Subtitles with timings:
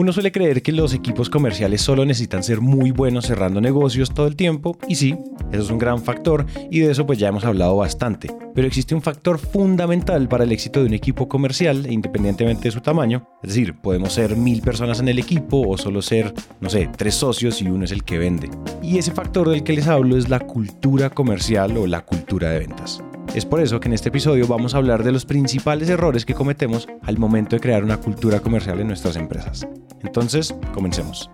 [0.00, 4.26] Uno suele creer que los equipos comerciales solo necesitan ser muy buenos cerrando negocios todo
[4.26, 5.14] el tiempo, y sí,
[5.52, 8.34] eso es un gran factor, y de eso pues ya hemos hablado bastante.
[8.54, 12.80] Pero existe un factor fundamental para el éxito de un equipo comercial, independientemente de su
[12.80, 13.28] tamaño.
[13.42, 17.16] Es decir, podemos ser mil personas en el equipo o solo ser, no sé, tres
[17.16, 18.48] socios y uno es el que vende.
[18.82, 22.60] Y ese factor del que les hablo es la cultura comercial o la cultura de
[22.60, 23.02] ventas.
[23.34, 26.34] Es por eso que en este episodio vamos a hablar de los principales errores que
[26.34, 29.68] cometemos al momento de crear una cultura comercial en nuestras empresas.
[30.02, 31.30] Entonces, comencemos.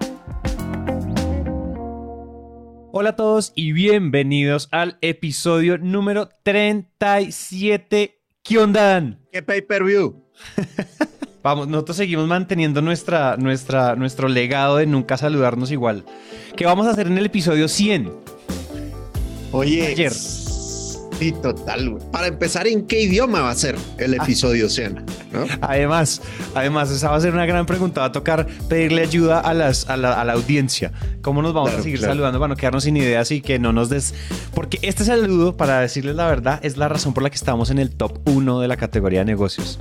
[2.93, 8.21] Hola a todos y bienvenidos al episodio número 37.
[8.43, 9.19] ¿Qué onda?
[9.33, 10.23] ¿Qué pay-per-view?
[11.43, 16.05] Vamos, nosotros seguimos manteniendo nuestra, nuestra, nuestro legado de nunca saludarnos igual.
[16.57, 18.13] ¿Qué vamos a hacer en el episodio 100?
[19.53, 20.13] Oye, ayer
[21.19, 22.03] Sí, total, güey.
[22.11, 24.23] Para empezar, ¿en qué idioma va a ser el ah.
[24.23, 25.05] episodio 100?
[25.63, 26.21] Además,
[26.55, 28.01] además, esa va a ser una gran pregunta.
[28.03, 30.93] Va a tocar pedirle ayuda a, las, a, la, audiencia.
[31.23, 33.89] ¿Cómo nos vamos a seguir saludando para no quedarnos sin ideas y que no nos
[33.89, 34.15] des...
[34.55, 37.79] Porque este saludo, para decirles la verdad, es la razón por la que estamos en
[37.79, 39.79] el top 1 de la categoría de negocios.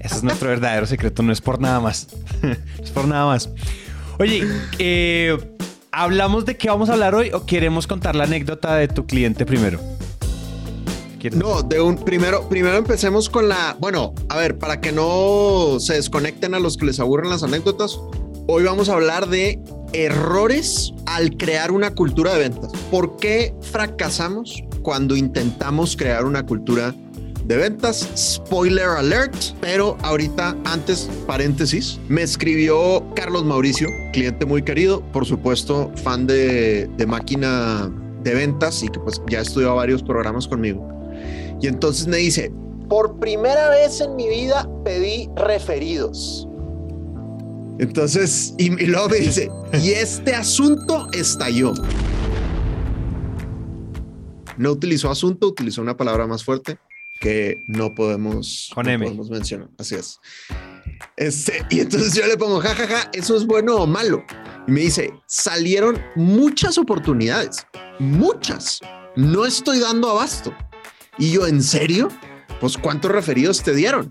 [0.00, 2.08] Ese es nuestro verdadero secreto, no es por nada más.
[2.42, 2.50] no
[2.82, 3.50] es por nada más.
[4.18, 4.44] Oye,
[4.80, 5.38] eh,
[5.92, 9.46] ¿hablamos de qué vamos a hablar hoy o queremos contar la anécdota de tu cliente
[9.46, 9.80] primero?
[11.34, 13.76] No, de un primero, primero empecemos con la.
[13.80, 17.98] Bueno, a ver, para que no se desconecten a los que les aburren las anécdotas,
[18.46, 19.60] hoy vamos a hablar de
[19.92, 22.70] errores al crear una cultura de ventas.
[22.90, 26.94] ¿Por qué fracasamos cuando intentamos crear una cultura
[27.44, 28.08] de ventas?
[28.16, 35.90] Spoiler alert, pero ahorita, antes, paréntesis, me escribió Carlos Mauricio, cliente muy querido, por supuesto,
[35.96, 37.90] fan de, de máquina
[38.22, 40.97] de ventas y que pues ya estudió varios programas conmigo.
[41.60, 42.52] Y entonces me dice,
[42.88, 46.48] por primera vez en mi vida pedí referidos.
[47.78, 49.50] Entonces, y, luego me dice,
[49.82, 51.74] y este asunto estalló.
[54.56, 56.78] No utilizó asunto, utilizó una palabra más fuerte
[57.20, 59.68] que no podemos, Con podemos mencionar.
[59.78, 60.18] Así es.
[61.16, 64.24] Este, y entonces yo le pongo, jajaja, ja, ja, eso es bueno o malo.
[64.66, 67.66] Y me dice, salieron muchas oportunidades,
[68.00, 68.80] muchas.
[69.14, 70.52] No estoy dando abasto.
[71.18, 72.08] Y yo, ¿en serio?
[72.60, 74.08] Pues ¿cuántos referidos te dieron?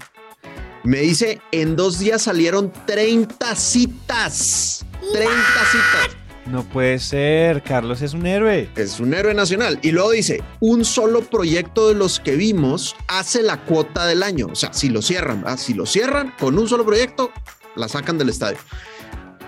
[0.83, 4.85] Me dice, en dos días salieron 30 citas.
[5.13, 5.31] 30
[5.71, 6.17] citas.
[6.45, 8.69] No puede ser, Carlos es un héroe.
[8.75, 9.79] Es un héroe nacional.
[9.81, 14.47] Y luego dice, un solo proyecto de los que vimos hace la cuota del año.
[14.51, 15.57] O sea, si lo cierran, ¿verdad?
[15.57, 17.31] si lo cierran con un solo proyecto,
[17.75, 18.57] la sacan del estadio.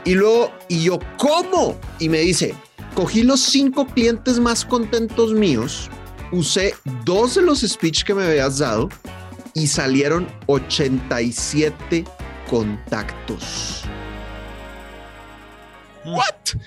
[0.04, 1.80] Y luego, y yo, ¿cómo?
[2.00, 2.54] Y me dice,
[2.96, 5.90] cogí los cinco clientes más contentos míos
[6.32, 6.74] usé
[7.06, 8.90] dos de los speech que me habías dado
[9.54, 12.06] y salieron 87
[12.50, 13.84] contactos.
[16.06, 16.60] ¿What?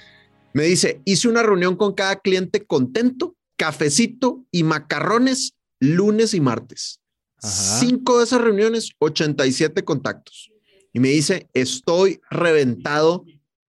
[0.53, 7.01] Me dice, hice una reunión con cada cliente contento, cafecito y macarrones lunes y martes.
[7.39, 10.53] Cinco de esas reuniones, 87 contactos.
[10.93, 13.25] Y me dice, estoy reventado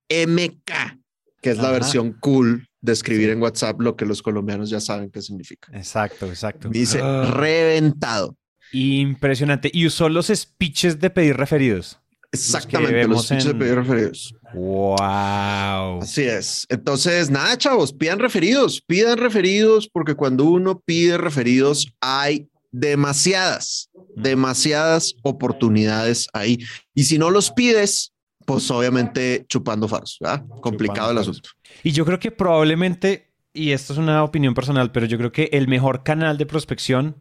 [0.10, 1.00] MK,
[1.42, 5.10] que es la versión cool de escribir en WhatsApp lo que los colombianos ya saben
[5.10, 5.72] qué significa.
[5.74, 6.68] Exacto, exacto.
[6.70, 7.32] dice ah.
[7.34, 8.38] reventado.
[8.74, 9.72] Impresionante.
[9.74, 12.00] Y usó los speeches de pedir referidos.
[12.34, 14.36] Exactamente, los, speeches de pedir referidos.
[14.54, 16.02] Wow.
[16.02, 16.66] Así es.
[16.68, 25.14] Entonces, nada, chavos, pidan referidos, pidan referidos, porque cuando uno pide referidos hay demasiadas, demasiadas
[25.24, 26.60] oportunidades ahí.
[26.94, 28.12] Y si no los pides,
[28.46, 30.44] pues obviamente chupando faros, ¿verdad?
[30.62, 31.50] Complicado el asunto.
[31.82, 35.50] Y yo creo que probablemente, y esto es una opinión personal, pero yo creo que
[35.54, 37.18] el mejor canal de prospección,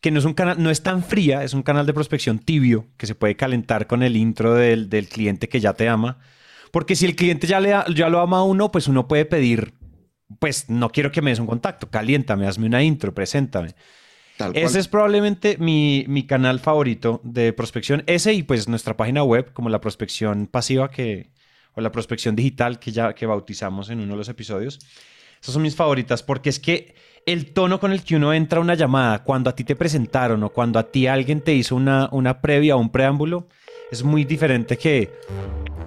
[0.00, 2.86] que no es un canal, no es tan fría, es un canal de prospección tibio,
[2.96, 6.18] que se puede calentar con el intro del, cliente que ya te ama.
[6.70, 9.74] Porque si el cliente ya, le, ya lo ama a uno, pues uno puede pedir,
[10.38, 13.74] pues no quiero que me des un contacto, caliéntame, hazme una intro, preséntame.
[14.54, 18.04] Ese es probablemente mi, canal favorito de prospección.
[18.06, 21.30] Ese y pues nuestra página web, como la prospección pasiva que,
[21.78, 24.80] o la prospección digital que ya que bautizamos en uno de los episodios.
[25.40, 28.62] Esas son mis favoritas porque es que el tono con el que uno entra a
[28.62, 32.08] una llamada, cuando a ti te presentaron o cuando a ti alguien te hizo una,
[32.10, 33.46] una previa o un preámbulo,
[33.92, 35.12] es muy diferente que...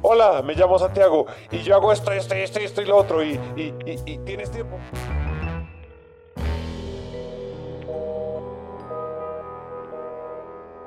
[0.01, 3.37] Hola, me llamo Santiago y yo hago esto, esto, esto, esto y lo otro y,
[3.57, 3.73] y,
[4.05, 4.79] y tienes tiempo.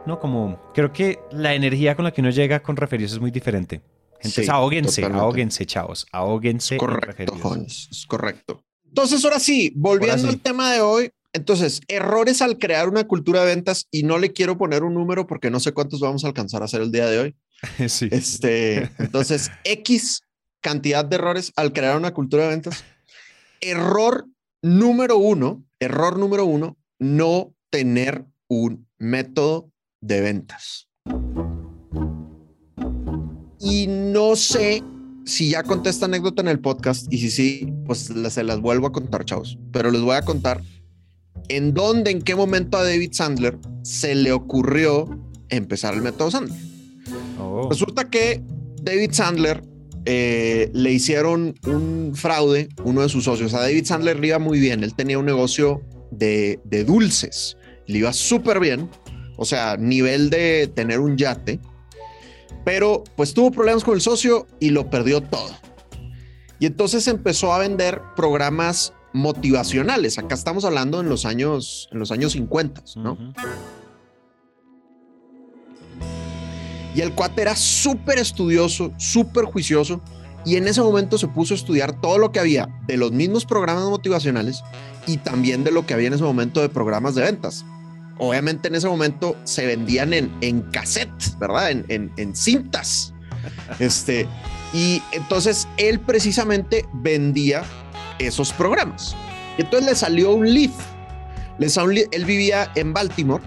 [0.07, 0.19] ¿no?
[0.19, 3.83] Como creo que la energía con la que uno llega con referidos es muy diferente.
[4.25, 6.77] Entonces, ahóguense, ahóguense, chavos, ahóguense.
[6.77, 7.35] correcto,
[7.67, 8.65] es correcto.
[8.87, 13.47] Entonces, ahora sí, volviendo al tema de hoy, entonces, errores al crear una cultura de
[13.47, 16.63] ventas y no le quiero poner un número porque no sé cuántos vamos a alcanzar
[16.63, 17.37] a hacer el día de hoy.
[17.89, 18.09] Sí.
[18.11, 20.23] Este, entonces, X
[20.61, 22.85] cantidad de errores al crear una cultura de ventas.
[23.61, 24.27] Error
[24.63, 29.71] número uno, error número uno, no tener un método
[30.01, 30.89] de ventas.
[33.65, 34.83] Y no sé
[35.25, 38.87] si ya conté esta anécdota en el podcast y si sí, pues se las vuelvo
[38.87, 39.59] a contar, chavos.
[39.73, 40.63] Pero les voy a contar
[41.49, 45.09] en dónde, en qué momento a David Sandler se le ocurrió
[45.49, 46.59] empezar el método Sandler.
[47.41, 47.69] Oh.
[47.71, 48.43] Resulta que
[48.83, 49.63] David Sandler
[50.05, 53.55] eh, le hicieron un fraude, uno de sus socios.
[53.55, 54.85] A David Sandler le iba muy bien.
[54.85, 57.57] Él tenía un negocio de, de dulces.
[57.87, 58.91] Le iba súper bien.
[59.37, 61.61] O sea, nivel de tener un yate.
[62.65, 65.51] Pero pues tuvo problemas con el socio y lo perdió todo.
[66.59, 70.19] Y entonces empezó a vender programas motivacionales.
[70.19, 73.19] Acá estamos hablando en los años, en los años 50, ¿no?
[76.95, 80.01] Y el cuate era súper estudioso, súper juicioso.
[80.45, 83.47] Y en ese momento se puso a estudiar todo lo que había de los mismos
[83.47, 84.63] programas motivacionales
[85.07, 87.65] y también de lo que había en ese momento de programas de ventas.
[88.19, 91.71] Obviamente en ese momento se vendían en, en cassette, ¿verdad?
[91.71, 93.13] En, en, cintas.
[93.79, 94.27] Este,
[94.73, 97.63] y entonces él precisamente vendía
[98.19, 99.17] esos programas.
[99.59, 100.71] Y entonces le salió un lead.
[101.59, 103.43] Le salió, él vivía en Baltimore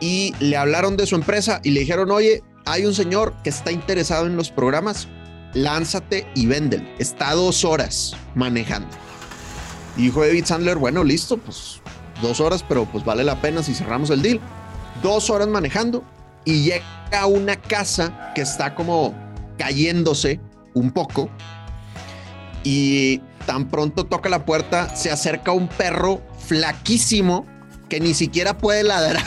[0.00, 3.72] y le hablaron de su empresa y le dijeron, oye, hay un señor que está
[3.72, 5.08] interesado en los programas,
[5.54, 6.84] lánzate y véndelo.
[6.98, 8.88] Está dos horas manejando.
[9.96, 11.80] Y dijo David Sandler, bueno, listo, pues
[12.22, 14.40] dos horas, pero pues vale la pena si cerramos el deal.
[15.02, 16.04] Dos horas manejando
[16.44, 19.14] y llega a una casa que está como
[19.58, 20.40] cayéndose
[20.74, 21.28] un poco
[22.64, 27.46] y tan pronto toca la puerta, se acerca un perro flaquísimo
[27.88, 29.22] que ni siquiera puede ladrar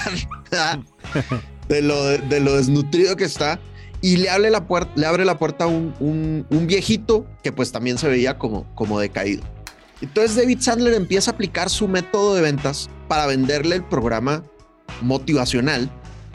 [1.69, 3.59] de lo, de lo desnutrido que está
[4.01, 5.93] y le abre la puerta, le abre la puerta a un,
[6.49, 9.43] un, viejito que pues también se veía como, como decaído.
[10.01, 14.43] Entonces David Sandler empieza a aplicar su método de ventas para venderle el programa
[15.01, 15.89] motivacional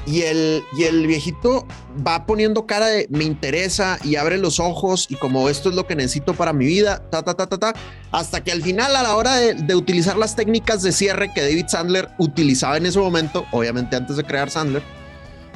[0.05, 1.67] y el, y el viejito
[2.07, 5.87] va poniendo cara de me interesa y abre los ojos y como esto es lo
[5.87, 7.75] que necesito para mi vida, ta, ta, ta, ta, ta,
[8.11, 11.67] hasta que al final a la hora de, utilizar las técnicas de cierre que David
[11.69, 14.83] Sandler utilizaba en ese momento, obviamente antes de crear Sandler,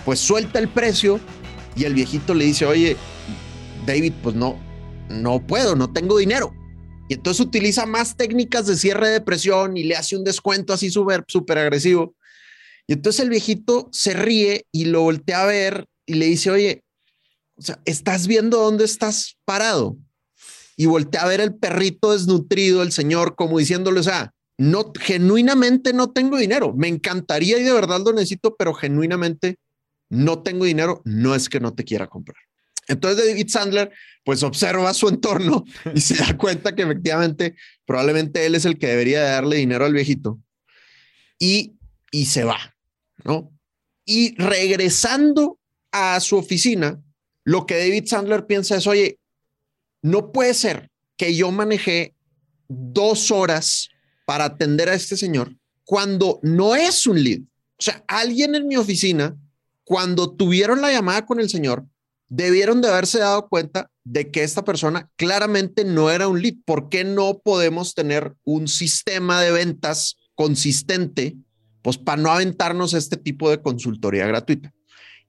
[0.05, 1.19] pues suelta el precio
[1.75, 2.97] y el viejito le dice, oye,
[3.85, 4.57] David, pues no,
[5.09, 6.55] no puedo, no tengo dinero.
[7.09, 10.91] Y entonces utiliza más técnicas de cierre de presión y le hace un descuento así
[10.91, 12.15] súper, súper agresivo.
[12.87, 16.83] Y entonces el viejito se ríe y lo voltea a ver y le dice, oye,
[17.57, 19.97] o sea, ¿estás viendo dónde estás parado?
[20.77, 25.93] Y voltea a ver el perrito desnutrido, el señor, como diciéndole, o sea, no, genuinamente
[25.93, 26.75] no tengo dinero.
[26.75, 29.57] Me encantaría y de verdad lo necesito, pero genuinamente
[30.11, 31.03] no tengo dinero.
[31.05, 32.46] No es que no te quiera comprar.
[32.89, 33.93] Entonces David Sandler
[34.25, 38.89] pues observa su entorno y se da cuenta que efectivamente probablemente él es el que
[38.89, 40.41] debería darle dinero al viejito
[41.39, 41.77] y,
[42.11, 42.77] y se va.
[43.25, 43.53] ¿no?
[44.05, 45.59] Y regresando
[45.91, 47.01] a su oficina,
[47.45, 49.19] lo que David Sandler piensa es, oye,
[50.03, 52.15] no puede ser que yo manejé
[52.69, 53.89] dos horas
[54.25, 57.41] para atender a este señor cuando no es un lead.
[57.79, 59.37] O sea, alguien en mi oficina,
[59.85, 61.87] cuando tuvieron la llamada con el señor,
[62.29, 66.55] debieron de haberse dado cuenta de que esta persona claramente no era un lead.
[66.65, 71.37] ¿Por qué no podemos tener un sistema de ventas consistente
[71.87, 74.75] pues para no aventarnos este tipo de consultoría gratuita.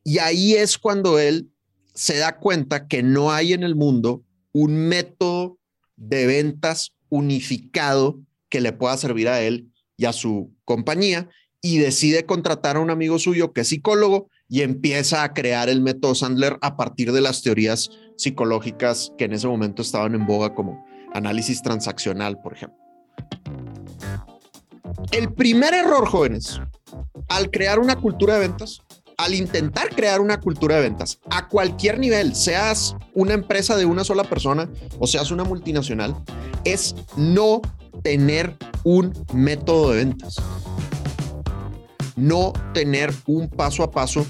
[0.04, 1.52] Y ahí es cuando él
[1.94, 4.24] se da cuenta que no hay en el mundo
[4.54, 5.60] un método
[5.98, 11.30] de ventas unificado que le pueda servir a él y a su compañía
[11.62, 15.82] y decide contratar a un amigo suyo que es psicólogo y empieza a crear el
[15.82, 20.56] método Sandler a partir de las teorías psicológicas que en ese momento estaban en boga
[20.56, 22.78] como análisis transaccional, por ejemplo.
[25.12, 26.60] El primer error, jóvenes,
[27.30, 28.82] al crear una cultura de ventas,
[29.18, 34.04] al intentar crear una cultura de ventas a cualquier nivel, seas una empresa de una
[34.04, 36.16] sola persona o seas una multinacional,
[36.64, 37.62] es no
[38.04, 40.36] tener un método de ventas.
[42.18, 44.26] No tener un paso a paso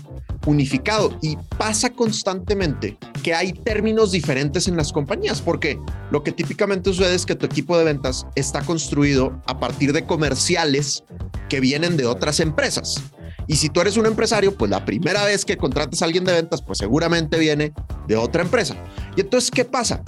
[0.45, 5.79] unificado y pasa constantemente que hay términos diferentes en las compañías, porque
[6.11, 10.05] lo que típicamente sucede es que tu equipo de ventas está construido a partir de
[10.05, 11.03] comerciales
[11.49, 13.01] que vienen de otras empresas.
[13.47, 16.33] Y si tú eres un empresario, pues la primera vez que contrates a alguien de
[16.33, 17.73] ventas, pues seguramente viene
[18.07, 18.75] de otra empresa.
[19.15, 20.03] Y entonces, ¿qué pasa?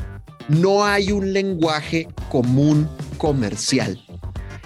[0.50, 4.02] No hay un lenguaje común comercial.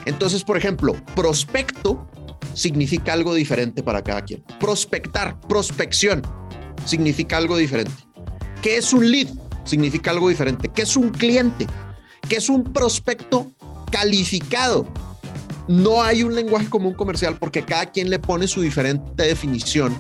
[0.06, 2.08] Entonces, por ejemplo, prospecto
[2.54, 4.44] significa algo diferente para cada quien.
[4.60, 6.22] Prospectar, prospección,
[6.86, 7.94] significa algo diferente.
[8.62, 9.28] ¿Qué es un lead?
[9.66, 10.70] Significa algo diferente.
[10.70, 11.68] ¿Qué es un cliente?
[12.28, 13.52] ¿Qué es un prospecto
[13.92, 14.88] calificado?
[15.68, 19.98] No hay un lenguaje común comercial porque cada quien le pone su diferente definición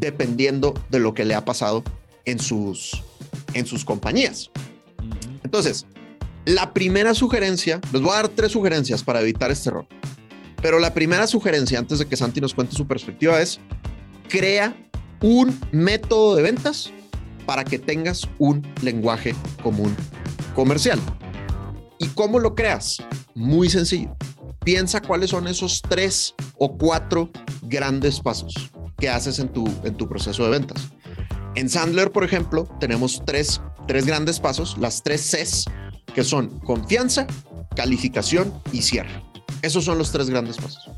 [0.00, 1.82] dependiendo de lo que le ha pasado
[2.24, 3.02] en sus,
[3.54, 4.50] en sus compañías.
[5.42, 5.86] Entonces,
[6.44, 9.86] la primera sugerencia, les voy a dar tres sugerencias para evitar este error.
[10.60, 13.60] Pero la primera sugerencia, antes de que Santi nos cuente su perspectiva, es
[14.28, 14.76] crea
[15.20, 16.92] un método de ventas
[17.46, 19.94] para que tengas un lenguaje común
[20.54, 21.00] comercial.
[21.98, 22.98] ¿Y cómo lo creas?
[23.34, 24.14] Muy sencillo.
[24.64, 27.30] Piensa cuáles son esos tres o cuatro
[27.62, 28.54] grandes pasos
[28.98, 30.88] que haces en tu, en tu proceso de ventas.
[31.54, 35.64] En Sandler, por ejemplo, tenemos tres, tres grandes pasos, las tres Cs,
[36.14, 37.26] que son confianza,
[37.74, 39.27] calificación y cierre.
[39.62, 40.90] Esos son los tres grandes pasos.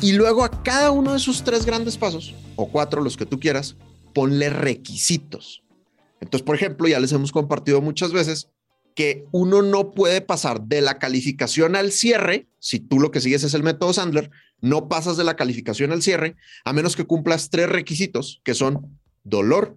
[0.00, 3.40] Y luego a cada uno de esos tres grandes pasos, o cuatro, los que tú
[3.40, 3.76] quieras,
[4.14, 5.62] ponle requisitos.
[6.20, 8.48] Entonces, por ejemplo, ya les hemos compartido muchas veces
[8.94, 13.44] que uno no puede pasar de la calificación al cierre, si tú lo que sigues
[13.44, 14.30] es el método Sandler,
[14.60, 18.98] no pasas de la calificación al cierre, a menos que cumplas tres requisitos, que son
[19.22, 19.76] dolor,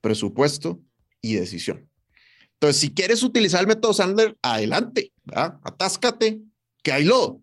[0.00, 0.80] presupuesto
[1.20, 1.88] y decisión.
[2.54, 6.40] Entonces, si quieres utilizar el método Sandler, adelante, atáscate,
[6.82, 7.41] que hay lodo.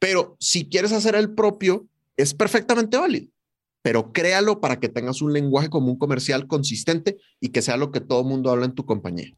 [0.00, 3.28] Pero si quieres hacer el propio, es perfectamente válido.
[3.82, 8.00] Pero créalo para que tengas un lenguaje común comercial consistente y que sea lo que
[8.00, 9.32] todo el mundo habla en tu compañía.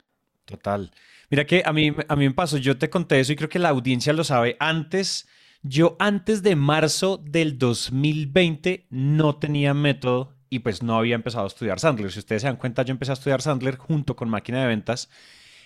[0.47, 0.91] Total.
[1.31, 3.59] Mira que a mí, a mí me pasó, yo te conté eso y creo que
[3.59, 4.57] la audiencia lo sabe.
[4.59, 5.27] Antes,
[5.63, 11.49] yo antes de marzo del 2020 no tenía método y pues no había empezado a
[11.49, 12.13] estudiar Sandler.
[12.13, 15.09] Si ustedes se dan cuenta, yo empecé a estudiar Sandler junto con máquina de ventas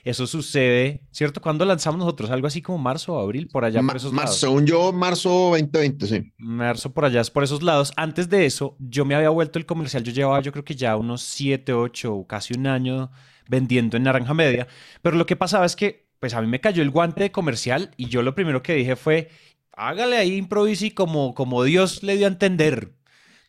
[0.07, 1.41] eso sucede, ¿cierto?
[1.41, 2.31] ¿Cuándo lanzamos nosotros?
[2.31, 4.39] Algo así como marzo o abril, por allá por esos lados.
[4.39, 6.33] Según yo, marzo 2020, sí.
[6.39, 7.93] Marzo por allá, por esos lados.
[7.97, 10.05] Antes de eso, yo me había vuelto el comercial.
[10.05, 13.11] Yo llevaba, yo creo que ya unos 7, 8, casi un año
[13.49, 14.69] vendiendo en Naranja Media.
[15.03, 17.91] Pero lo que pasaba es que, pues a mí me cayó el guante de comercial
[17.97, 19.31] y yo lo primero que dije fue,
[19.73, 22.93] hágale ahí improvisi como, como Dios le dio a entender.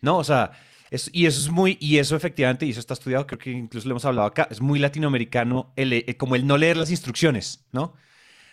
[0.01, 0.17] ¿No?
[0.17, 0.53] O sea,
[1.12, 3.94] y eso es muy, y eso efectivamente, y eso está estudiado, creo que incluso lo
[3.94, 7.94] hemos hablado acá, es muy latinoamericano, el, eh, como el no leer las instrucciones, ¿no?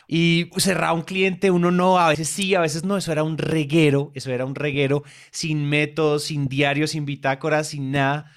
[0.06, 3.38] Y cerrar un cliente, uno no, a veces sí, a veces no, eso era un
[3.38, 8.30] reguero, eso era un reguero sin métodos, sin diarios, sin bitácoras, sin nada,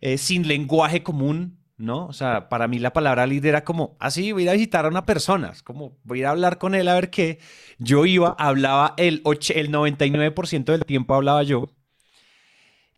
[0.00, 2.06] eh, sin lenguaje común, ¿no?
[2.06, 4.52] O sea, para mí la palabra líder era como, así, ah, voy a ir a
[4.54, 7.10] visitar a una persona, es como, voy a ir a hablar con él a ver
[7.10, 7.38] qué.
[7.78, 11.70] Yo iba, hablaba el, el 99% del tiempo hablaba yo,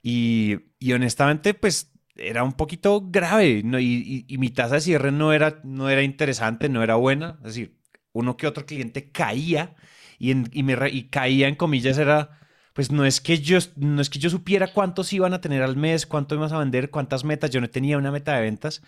[0.06, 5.88] y, honestamente, pues era un poquito grave y, mi tasa de cierre no era, no
[5.88, 7.38] era interesante, no era buena.
[7.38, 7.78] Es decir,
[8.12, 9.74] uno que otro cliente caía
[10.18, 12.38] y, caía en comillas era,
[12.74, 15.78] pues no es, que yo, no es que yo supiera cuántos iban a tener al
[15.78, 18.82] mes, cuánto ibas a vender, cuántas metas, yo no tenía una meta de ventas.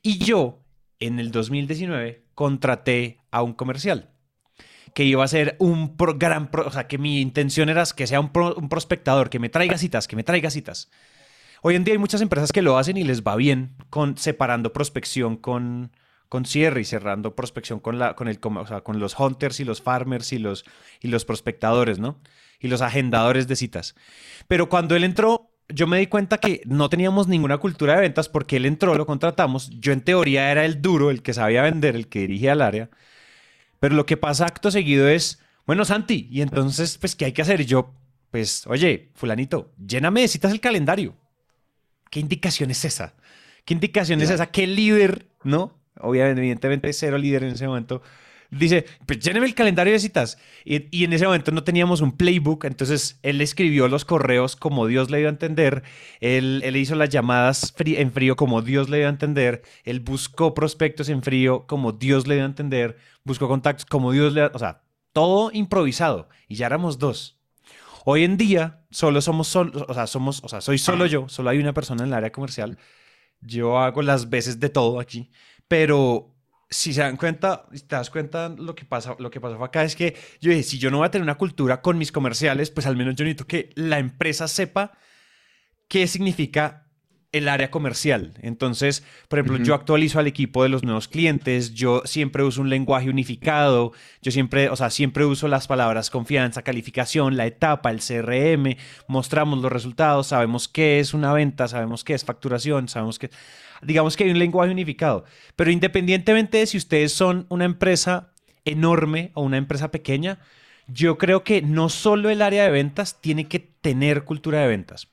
[0.00, 0.64] Y yo,
[1.00, 4.11] en el 2019, contraté a un comercial
[4.94, 8.30] que iba a ser un gran, o sea, que mi intención era que sea un,
[8.34, 10.90] un, prospectador, que me traiga citas, que me traiga citas.
[11.62, 14.72] Hoy en día hay muchas empresas que lo hacen y les va bien con separando
[14.72, 15.92] prospección con,
[16.28, 19.64] con cierre y cerrando prospección con, la, con, el, o sea, con los hunters y
[19.64, 20.64] los farmers y los,
[21.00, 22.18] y los prospectadores, ¿no?
[22.58, 23.94] Y los agendadores de citas.
[24.48, 28.28] Pero cuando él entró, yo me di cuenta que no teníamos ninguna cultura de ventas
[28.28, 29.70] porque él entró, lo contratamos.
[29.78, 32.90] Yo en teoría era el duro, el que sabía vender, el que dirigía el área.
[33.82, 37.42] Pero lo que pasa acto seguido es, bueno, Santi, y entonces, pues, ¿qué hay que
[37.42, 37.60] hacer?
[37.62, 37.92] Y yo,
[38.30, 41.16] pues, oye, fulanito, lléname de citas el calendario.
[42.08, 43.16] ¿Qué indicación es esa?
[43.64, 44.46] ¿Qué indicación es esa?
[44.52, 45.80] ¿Qué líder, no?
[45.98, 48.02] Obviamente, evidentemente, cero líder en ese momento.
[48.52, 50.36] Dice, pues lléneme el calendario de citas.
[50.66, 55.10] Y, en ese momento no teníamos un playbook, entonces él escribió los correos como Dios
[55.10, 55.82] le dio a entender,
[56.20, 60.52] él, él hizo las llamadas en frío como Dios le dio a entender, él buscó
[60.52, 64.58] prospectos en frío como Dios le dio a entender, buscó contactos como Dios le, o
[64.58, 64.82] sea,
[65.14, 67.38] todo improvisado y ya éramos dos.
[68.04, 71.48] Hoy en día solo somos, solo, o sea, somos, o sea, soy solo yo, solo
[71.48, 72.78] hay una persona en el área comercial.
[73.40, 75.30] Yo hago las veces de todo aquí,
[75.68, 76.34] pero
[76.72, 79.84] si se dan cuenta, si te das cuenta, lo que pasa, lo que pasó acá
[79.84, 82.70] es que yo dije, si yo no voy a tener una cultura con mis comerciales,
[82.70, 84.92] pues al menos yo necesito que la empresa sepa
[85.88, 86.82] qué significa
[87.32, 88.34] el área comercial.
[88.42, 92.68] Entonces, por ejemplo, yo actualizo al equipo de los nuevos clientes, yo siempre uso un
[92.68, 98.00] lenguaje unificado, yo siempre, o sea, siempre uso las palabras confianza, calificación, la etapa, el
[98.00, 98.76] CRM,
[99.08, 103.30] mostramos los resultados, sabemos qué es una venta, sabemos qué es facturación, sabemos qué...
[103.82, 105.24] Digamos que hay un lenguaje unificado,
[105.56, 108.32] pero independientemente de si ustedes son una empresa
[108.64, 110.38] enorme o una empresa pequeña,
[110.86, 115.08] yo creo que no solo el área de ventas tiene que tener cultura de ventas.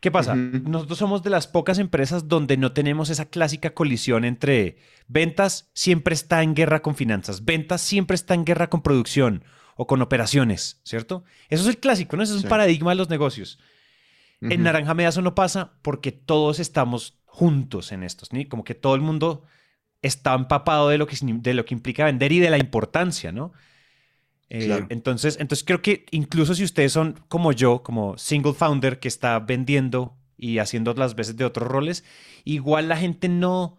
[0.00, 0.34] ¿Qué pasa?
[0.34, 4.76] Nosotros somos de las pocas empresas donde no tenemos esa clásica colisión entre
[5.08, 9.42] ventas siempre está en guerra con finanzas, ventas siempre está en guerra con producción
[9.74, 11.24] o con operaciones, ¿cierto?
[11.48, 12.22] Eso es el clásico, ¿no?
[12.22, 13.58] Eso es un paradigma de los negocios.
[14.40, 18.40] En Naranja Media eso no pasa porque todos estamos juntos en estos, ¿no?
[18.48, 19.42] Como que todo el mundo
[20.00, 23.52] está empapado de lo que, de lo que implica vender y de la importancia, ¿no?
[24.48, 29.08] Eh, entonces, entonces creo que incluso si ustedes son como yo, como single founder que
[29.08, 32.04] está vendiendo y haciendo las veces de otros roles,
[32.44, 33.76] igual la gente no,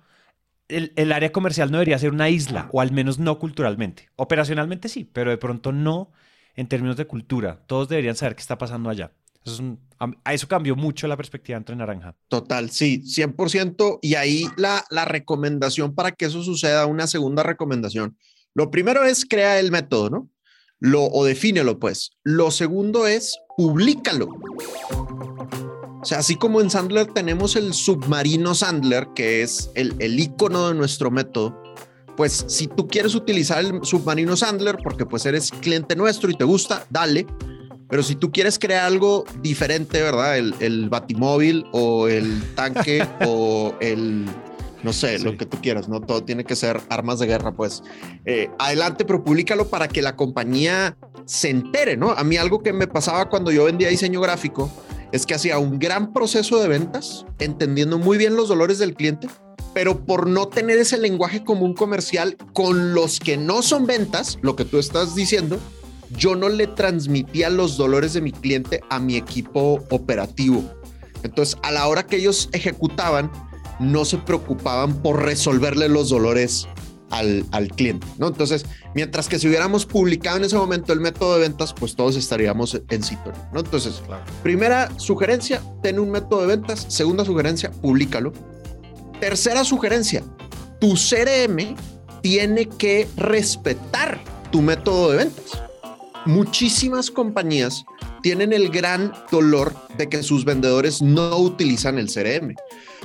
[0.67, 4.09] el, área comercial no debería ser una isla, o al menos no culturalmente.
[4.17, 6.11] Operacionalmente sí, pero de pronto no
[6.55, 7.63] en términos de cultura.
[7.65, 9.13] Todos deberían saber qué está pasando allá.
[9.47, 12.15] Eso, a eso cambió mucho la perspectiva entre Naranja.
[12.27, 13.99] Total, sí, 100%.
[14.01, 18.17] Y ahí la, la recomendación para que eso suceda, una segunda recomendación.
[18.53, 20.29] Lo primero es crear el método, ¿no?
[20.79, 22.11] lo, o defínelo pues.
[22.23, 24.29] Lo segundo es publícalo.
[26.01, 30.69] O sea, así como en Sandler tenemos el submarino Sandler, que es el, el icono
[30.69, 31.61] de nuestro método,
[32.15, 36.43] pues si tú quieres utilizar el submarino Sandler porque pues eres cliente nuestro y te
[36.43, 37.27] gusta, dale.
[37.89, 40.37] Pero si tú quieres crear algo diferente, ¿verdad?
[40.37, 44.25] El, el batimóvil o el tanque o el
[44.83, 47.83] no sé, lo que tú quieras, no todo tiene que ser armas de guerra, pues
[48.25, 52.11] eh, adelante, pero públicalo para que la compañía se entere, ¿no?
[52.11, 54.71] A mí algo que me pasaba cuando yo vendía diseño gráfico
[55.11, 59.27] es que hacía un gran proceso de ventas, entendiendo muy bien los dolores del cliente,
[59.73, 64.55] pero por no tener ese lenguaje común comercial con los que no son ventas, lo
[64.55, 65.59] que tú estás diciendo,
[66.11, 70.63] yo no le transmitía los dolores de mi cliente a mi equipo operativo.
[71.23, 73.31] Entonces, a la hora que ellos ejecutaban,
[73.79, 76.67] no se preocupaban por resolverle los dolores
[77.09, 78.27] al, cliente, ¿no?
[78.27, 82.15] Entonces, mientras que si hubiéramos publicado en ese momento el método de ventas, pues todos
[82.15, 83.61] estaríamos en sintonía, ¿no?
[83.61, 84.01] Entonces,
[84.43, 86.85] primera sugerencia, ten un método de ventas.
[86.89, 88.33] Segunda sugerencia, públicalo.
[89.19, 90.23] Tercera sugerencia,
[90.79, 91.75] tu CRM
[92.21, 94.19] tiene que respetar
[94.51, 95.66] tu método de ventas.
[96.27, 97.85] Muchísimas compañías
[98.21, 102.55] tienen el gran dolor de que sus vendedores no utilizan el CRM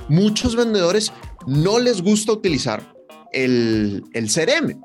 [0.09, 1.13] muchos vendedores
[1.47, 2.95] no les gusta utilizar
[3.33, 4.81] el, el CRM.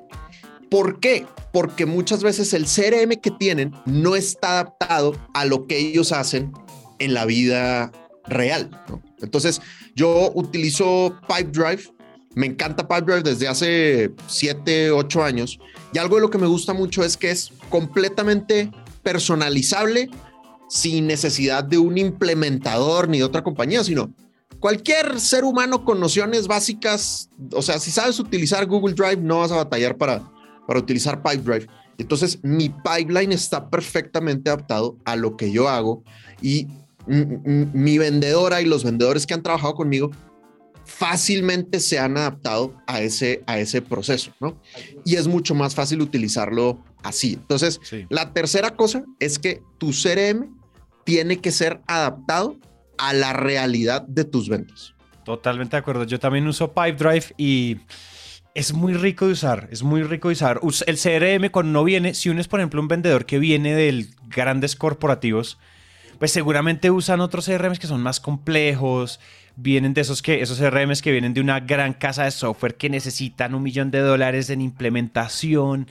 [0.69, 1.25] ¿Por qué?
[1.53, 6.51] Porque muchas veces el CRM que tienen no está adaptado a lo que ellos hacen
[6.99, 7.91] en la vida
[8.25, 8.69] real.
[9.21, 9.61] Entonces,
[9.95, 11.83] yo utilizo Pipedrive.
[12.37, 15.59] Me encanta Pipedrive desde hace 7, 8 años.
[15.91, 18.69] Y algo de lo que me gusta mucho es que es completamente
[19.01, 20.11] personalizable
[20.69, 24.13] sin necesidad de un implementador ni de otra compañía, sino
[24.59, 29.51] cualquier ser humano con nociones básicas, o sea, si sabes utilizar Google Drive, no vas
[29.51, 30.21] a batallar para,
[30.67, 31.65] para utilizar Pipedrive.
[31.97, 36.03] Entonces, mi pipeline está perfectamente adaptado a lo que yo hago
[36.39, 36.67] y
[37.07, 40.11] mi vendedora y los vendedores que han trabajado conmigo
[40.87, 44.59] fácilmente se han adaptado a ese, a ese proceso, ¿no?
[45.05, 47.33] Y es mucho más fácil utilizarlo así.
[47.33, 50.57] Entonces, la tercera cosa es que tu CRM
[51.03, 52.57] tiene que ser adaptado
[52.97, 54.95] a la realidad de tus ventas.
[55.23, 56.05] Totalmente de acuerdo.
[56.05, 57.77] Yo también uso Pipedrive y
[58.55, 59.67] es muy rico de usar.
[59.71, 60.61] Es muy rico de usar.
[60.85, 64.07] El CRM cuando no viene, si uno es por ejemplo un vendedor que viene de
[64.29, 65.57] grandes corporativos,
[66.17, 69.19] pues seguramente usan otros CRMs que son más complejos,
[69.57, 72.89] vienen de esos que esos CRMs que vienen de una gran casa de software que
[72.89, 75.87] necesitan un millón de dólares en implementación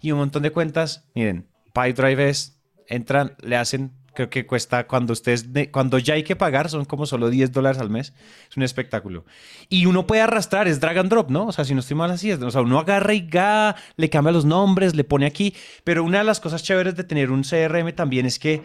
[0.00, 1.04] y un montón de cuentas.
[1.14, 6.34] Miren, Pipedrive es entran, le hacen Creo que cuesta cuando ustedes, cuando ya hay que
[6.34, 8.14] pagar, son como solo 10 dólares al mes.
[8.50, 9.24] Es un espectáculo.
[9.68, 11.46] Y uno puede arrastrar, es drag and drop, ¿no?
[11.46, 14.10] O sea, si no estoy mal así, es, o sea, uno agarra y ga, le
[14.10, 15.54] cambia los nombres, le pone aquí.
[15.84, 18.62] Pero una de las cosas chéveres de tener un CRM también es que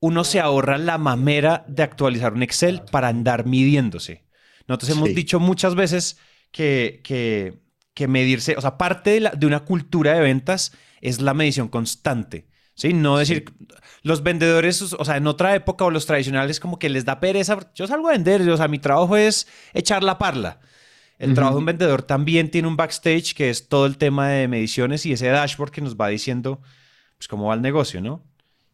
[0.00, 4.24] uno se ahorra la mamera de actualizar un Excel para andar midiéndose.
[4.66, 6.18] Nosotros hemos dicho muchas veces
[6.50, 7.60] que, que,
[7.94, 11.68] que medirse, o sea, parte de, la, de una cultura de ventas es la medición
[11.68, 12.48] constante.
[12.74, 12.94] ¿sí?
[12.94, 13.44] No decir,
[14.02, 17.58] los vendedores, o sea, en otra época o los tradicionales como que les da pereza,
[17.74, 20.60] yo salgo a vender, o sea, mi trabajo es echar la parla.
[21.18, 24.48] El trabajo de un vendedor también tiene un backstage que es todo el tema de
[24.48, 26.62] mediciones y ese dashboard que nos va diciendo
[27.18, 28.24] pues cómo va el negocio, ¿no?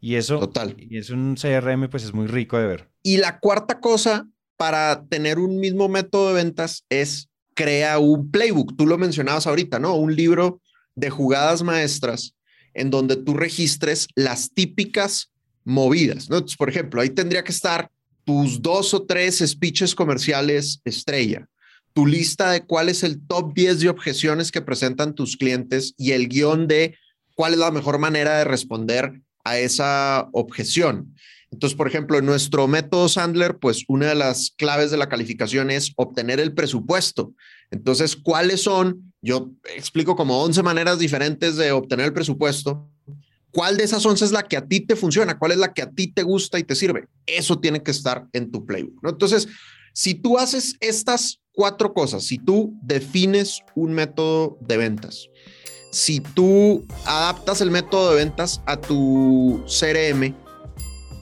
[0.07, 0.77] Y eso, Total.
[0.79, 2.88] Y es un CRM, pues es muy rico de ver.
[3.03, 8.77] Y la cuarta cosa para tener un mismo método de ventas es crea un playbook.
[8.77, 9.97] Tú lo mencionabas ahorita, ¿no?
[9.97, 10.61] Un libro
[10.95, 12.37] de jugadas maestras
[12.73, 15.33] en donde tú registres las típicas
[15.64, 16.40] movidas, ¿no?
[16.57, 17.90] por ejemplo, ahí tendría que estar
[18.23, 21.49] tus dos o tres speeches comerciales estrella,
[21.92, 26.12] tu lista de cuál es el top 10 de objeciones que presentan tus clientes y
[26.12, 26.97] el guion de
[27.35, 31.14] cuál es la mejor manera de responder a esa objeción.
[31.52, 35.70] Entonces, por ejemplo, en nuestro método Sandler, pues una de las claves de la calificación
[35.70, 37.32] es obtener el presupuesto.
[37.70, 39.14] Entonces, ¿cuáles son?
[39.22, 42.90] Yo explico como 11 maneras diferentes de obtener el presupuesto.
[43.52, 45.38] ¿Cuál de esas 11 es la que a ti te funciona?
[45.38, 47.06] ¿Cuál es la que a ti te gusta y te sirve?
[47.24, 49.02] Eso tiene que estar en tu playbook.
[49.02, 49.11] ¿no?
[49.11, 49.46] Entonces,
[49.94, 55.28] si tú haces estas cuatro cosas, si tú defines un método de ventas,
[55.96, 60.35] si tú adaptas el método de ventas a tu CRM,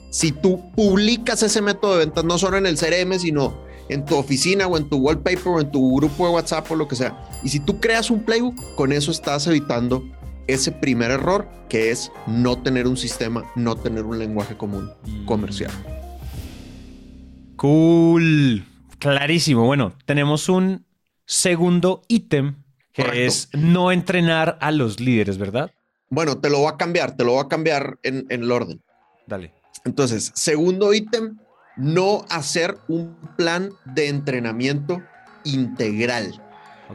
[0.09, 3.57] si tú publicas ese método de ventas no solo en el CRM, sino
[3.87, 6.89] en tu oficina o en tu wallpaper o en tu grupo de WhatsApp o lo
[6.89, 10.03] que sea, y si tú creas un playbook, con eso estás evitando
[10.47, 14.91] ese primer error que es no tener un sistema, no tener un lenguaje común
[15.25, 15.71] comercial.
[17.55, 18.65] Cool,
[18.99, 19.65] clarísimo.
[19.65, 20.85] Bueno, tenemos un
[21.25, 22.64] segundo ítem
[22.95, 25.71] que es no entrenar a los líderes, ¿verdad?
[26.09, 28.81] Bueno, te lo voy a cambiar, te lo voy a cambiar en, en el orden.
[29.27, 29.53] Dale.
[29.83, 31.37] Entonces, segundo ítem,
[31.75, 35.01] no hacer un plan de entrenamiento
[35.43, 36.41] integral.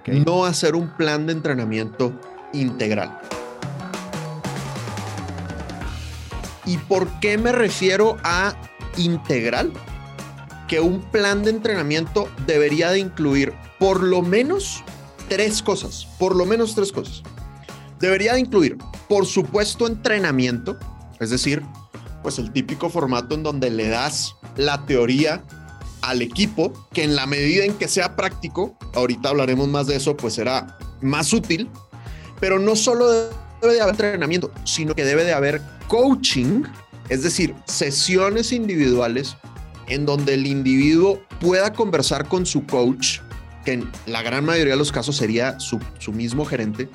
[0.06, 2.18] No hacer un plan de entrenamiento
[2.52, 3.18] integral.
[6.64, 8.54] ¿Y por qué me refiero a
[8.96, 9.72] integral?
[10.68, 14.84] Que un plan de entrenamiento debería de incluir por lo menos
[15.30, 17.22] tres cosas, por lo menos tres cosas.
[18.00, 18.76] Debería de incluir,
[19.08, 20.76] por supuesto, entrenamiento,
[21.20, 21.62] es decir,
[22.22, 25.44] pues el típico formato en donde le das la teoría
[26.02, 30.16] al equipo, que en la medida en que sea práctico, ahorita hablaremos más de eso,
[30.16, 31.70] pues será más útil,
[32.40, 33.08] pero no solo
[33.62, 36.64] debe de haber entrenamiento, sino que debe de haber coaching,
[37.08, 39.36] es decir, sesiones individuales
[39.86, 43.20] en donde el individuo pueda conversar con su coach
[43.64, 45.80] que en la gran mayoría de los casos sería su,
[46.12, 46.88] mismo gerente,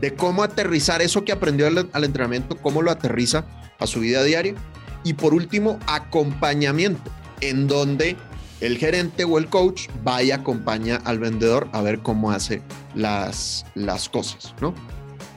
[0.00, 3.44] de cómo aterrizar eso que aprendió al, entrenamiento, cómo lo aterriza
[3.78, 4.54] a su vida diaria.
[5.04, 8.16] Y por último, acompañamiento, en donde
[8.60, 12.62] el gerente o el coach vaya y acompaña al vendedor a ver cómo hace
[12.94, 14.74] las, las cosas, ¿no?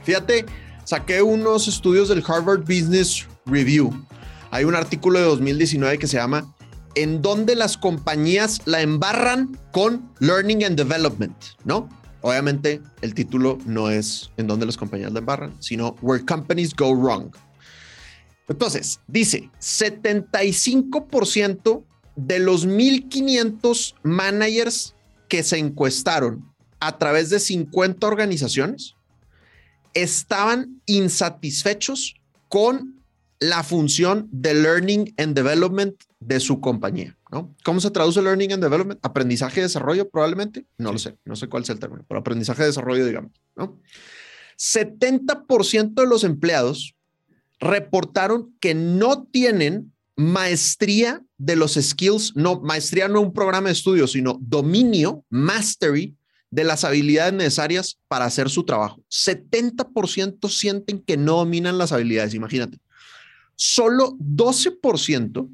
[0.03, 0.45] Fíjate,
[0.83, 4.05] saqué unos estudios del Harvard Business Review.
[4.51, 6.52] Hay un artículo de 2019 que se llama
[6.95, 11.89] en donde las compañías la embarran con Learning and Development, ¿no?
[12.21, 16.95] Obviamente el título no es en donde las compañías la embarran, sino Where Companies Go
[16.95, 17.35] Wrong.
[18.47, 21.83] Entonces, dice, 75%
[22.15, 24.95] de los 1.500 managers
[25.27, 28.95] que se encuestaron a través de 50 organizaciones
[29.93, 32.15] estaban insatisfechos
[32.49, 32.92] con
[33.43, 37.53] la función de Learning and Development de su compañía, ¿no?
[37.65, 38.99] ¿Cómo se traduce Learning and Development?
[39.03, 40.65] Aprendizaje y desarrollo, probablemente.
[40.77, 43.81] No lo sé, no sé cuál es el término, pero aprendizaje y desarrollo, digamos, ¿no?
[44.57, 46.95] 70% de los empleados
[47.59, 54.07] reportaron que no tienen maestría de los skills, no, maestría no un programa de estudio,
[54.07, 56.15] sino dominio, mastery
[56.49, 59.03] de las habilidades necesarias para hacer su trabajo.
[59.09, 62.77] 70% sienten que no dominan las habilidades, imagínate.
[63.55, 65.49] Solo 12%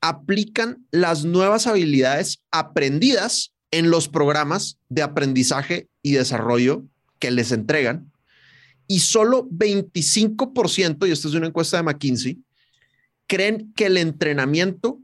[0.00, 6.84] aplican las nuevas habilidades aprendidas en los programas de aprendizaje y desarrollo
[7.18, 8.12] que les entregan.
[8.86, 12.38] Y solo 25%, y esta es una encuesta de McKinsey,
[13.26, 14.98] creen que el entrenamiento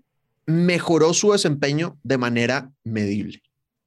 [0.47, 3.43] mejoró su desempeño de manera medible.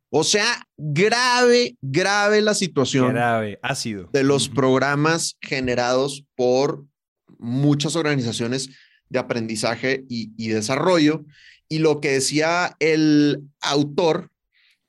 [0.10, 3.14] O sea, grave, grave la situación.
[3.14, 4.10] Grave, ácido.
[4.12, 6.86] De los programas generados por
[7.42, 8.70] muchas organizaciones
[9.10, 11.26] de aprendizaje y, desarrollo.
[11.68, 14.32] Y lo que decía el autor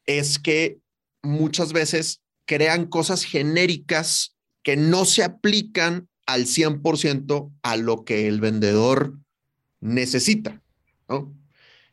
[0.07, 0.79] es que
[1.23, 8.41] muchas veces crean cosas genéricas que no se aplican al 100% a lo que el
[8.41, 9.19] vendedor
[9.81, 10.63] necesita.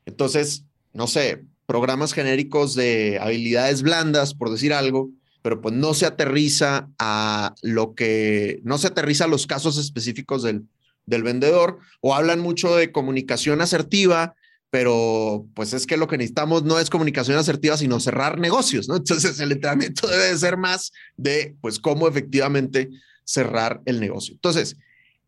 [0.06, 6.06] Entonces, no sé, programas genéricos de habilidades blandas, por decir algo, pero pues no se
[6.06, 10.65] aterriza a lo que, no se aterriza a los casos específicos del,
[11.06, 14.36] del vendedor o hablan mucho de comunicación asertiva,
[14.69, 18.97] pero pues es que lo que necesitamos no es comunicación asertiva, sino cerrar negocios, ¿no?
[18.97, 22.89] Entonces el entrenamiento debe de ser más de pues cómo efectivamente
[23.23, 24.34] cerrar el negocio.
[24.34, 24.78] Entonces,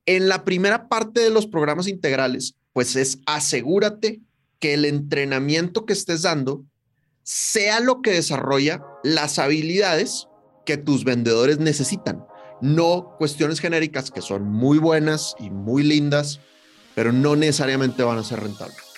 [0.06, 4.22] en la primera parte de los programas integrales, pues es asegúrate
[4.60, 6.64] que el entrenamiento que estés dando
[7.24, 10.28] sea lo que desarrolla las habilidades
[10.66, 12.26] que tus vendedores necesitan,
[12.62, 16.40] no cuestiones genéricas que son muy buenas y muy lindas,
[16.96, 18.91] pero no necesariamente van a ser rentables.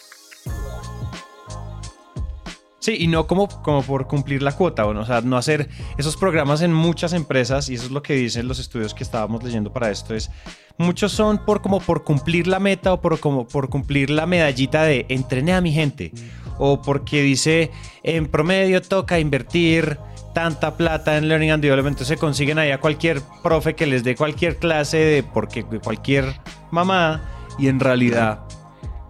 [2.83, 6.61] Sí, y no como, como por cumplir la cuota, o sea, no hacer esos programas
[6.61, 9.89] en muchas empresas, y eso es lo que dicen los estudios que estábamos leyendo para
[9.89, 10.29] esto, es
[10.77, 14.83] muchos son por como por cumplir la meta o por como por cumplir la medallita
[14.83, 16.11] de entrené a mi gente,
[16.57, 17.71] o porque dice
[18.03, 19.97] en promedio toca invertir
[20.33, 24.03] tanta plata en Learning and Development, entonces se consiguen ahí a cualquier profe que les
[24.03, 26.25] dé cualquier clase de porque cualquier
[26.69, 27.23] mamá
[27.57, 28.41] y en realidad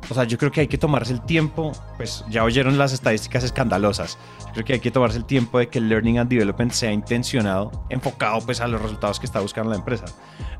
[0.09, 3.43] o sea, yo creo que hay que tomarse el tiempo, pues ya oyeron las estadísticas
[3.43, 4.17] escandalosas.
[4.53, 7.71] Creo que hay que tomarse el tiempo de que el learning and development sea intencionado,
[7.89, 10.05] enfocado pues a los resultados que está buscando la empresa.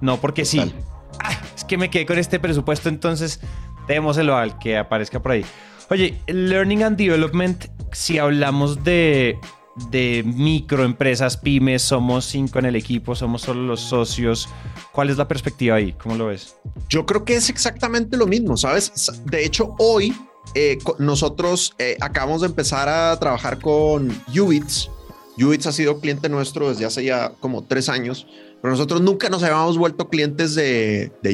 [0.02, 0.74] No porque sí.
[1.20, 3.40] Ah, es que me quedé con este presupuesto, entonces
[3.88, 5.46] démoselo al que aparezca por ahí.
[5.90, 9.38] Oye, learning and development, si hablamos de
[9.76, 14.50] de microempresas, pymes, somos cinco en el equipo, somos solo los socios.
[14.92, 15.94] ¿Cuál es la perspectiva ahí?
[15.94, 16.56] ¿Cómo lo ves?
[16.90, 18.92] Yo creo que es exactamente lo mismo, ¿sabes?
[19.26, 20.16] De hecho, hoy
[20.56, 24.90] eh, nosotros eh, acabamos de empezar a trabajar con Ubits.
[25.38, 28.28] Ubits ha sido cliente nuestro desde hace ya como tres años,
[28.62, 31.34] pero nosotros nunca nos habíamos vuelto clientes de, de.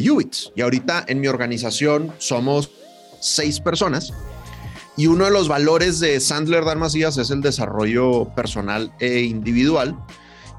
[0.56, 2.72] Y ahorita en mi organización somos
[3.20, 4.14] seis personas
[5.00, 9.98] y uno de los valores de Sandler Dalmacías es el desarrollo personal e individual.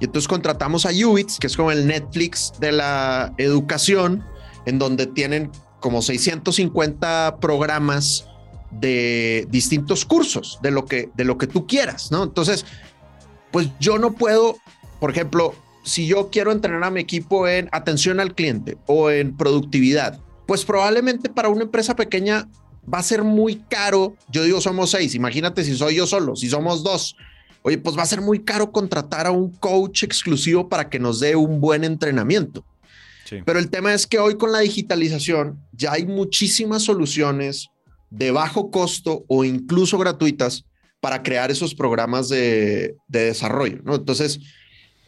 [0.00, 4.24] Y entonces contratamos a Ubits, que es como el Netflix de la educación,
[4.64, 5.50] en donde tienen
[5.80, 8.28] como 650 programas
[8.70, 12.22] de distintos cursos, de lo que, de lo que tú quieras, ¿no?
[12.22, 12.64] Entonces,
[13.50, 14.56] pues yo no puedo,
[15.00, 19.36] por ejemplo, si yo quiero entrenar a mi equipo en atención al cliente o en
[19.36, 22.48] productividad, pues probablemente para una empresa pequeña
[22.92, 24.16] va a ser muy caro.
[24.28, 25.14] Yo digo, somos seis.
[25.14, 27.16] Imagínate si soy yo solo, si somos dos.
[27.62, 31.20] Oye, pues va a ser muy caro contratar a un coach exclusivo para que nos
[31.20, 32.64] dé un buen entrenamiento.
[33.44, 37.68] Pero el tema es que hoy con la digitalización ya hay muchísimas soluciones
[38.10, 40.64] de bajo costo o incluso gratuitas
[41.00, 43.80] para crear esos programas de, desarrollo.
[43.84, 43.94] ¿no?
[43.94, 44.40] Entonces,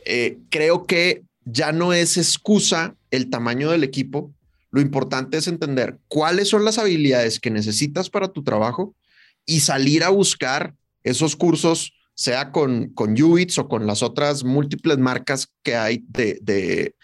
[0.05, 4.33] eh, creo que ya no es excusa el tamaño del equipo,
[4.73, 8.97] lo importante es entender cuáles son las habilidades que necesitas para tu trabajo
[9.45, 14.97] y salir a buscar esos cursos, sea con, con Ubits o con las otras múltiples
[14.97, 16.95] marcas que hay de,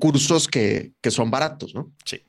[0.00, 1.92] cursos que, son baratos, ¿no?
[2.04, 2.20] Sí.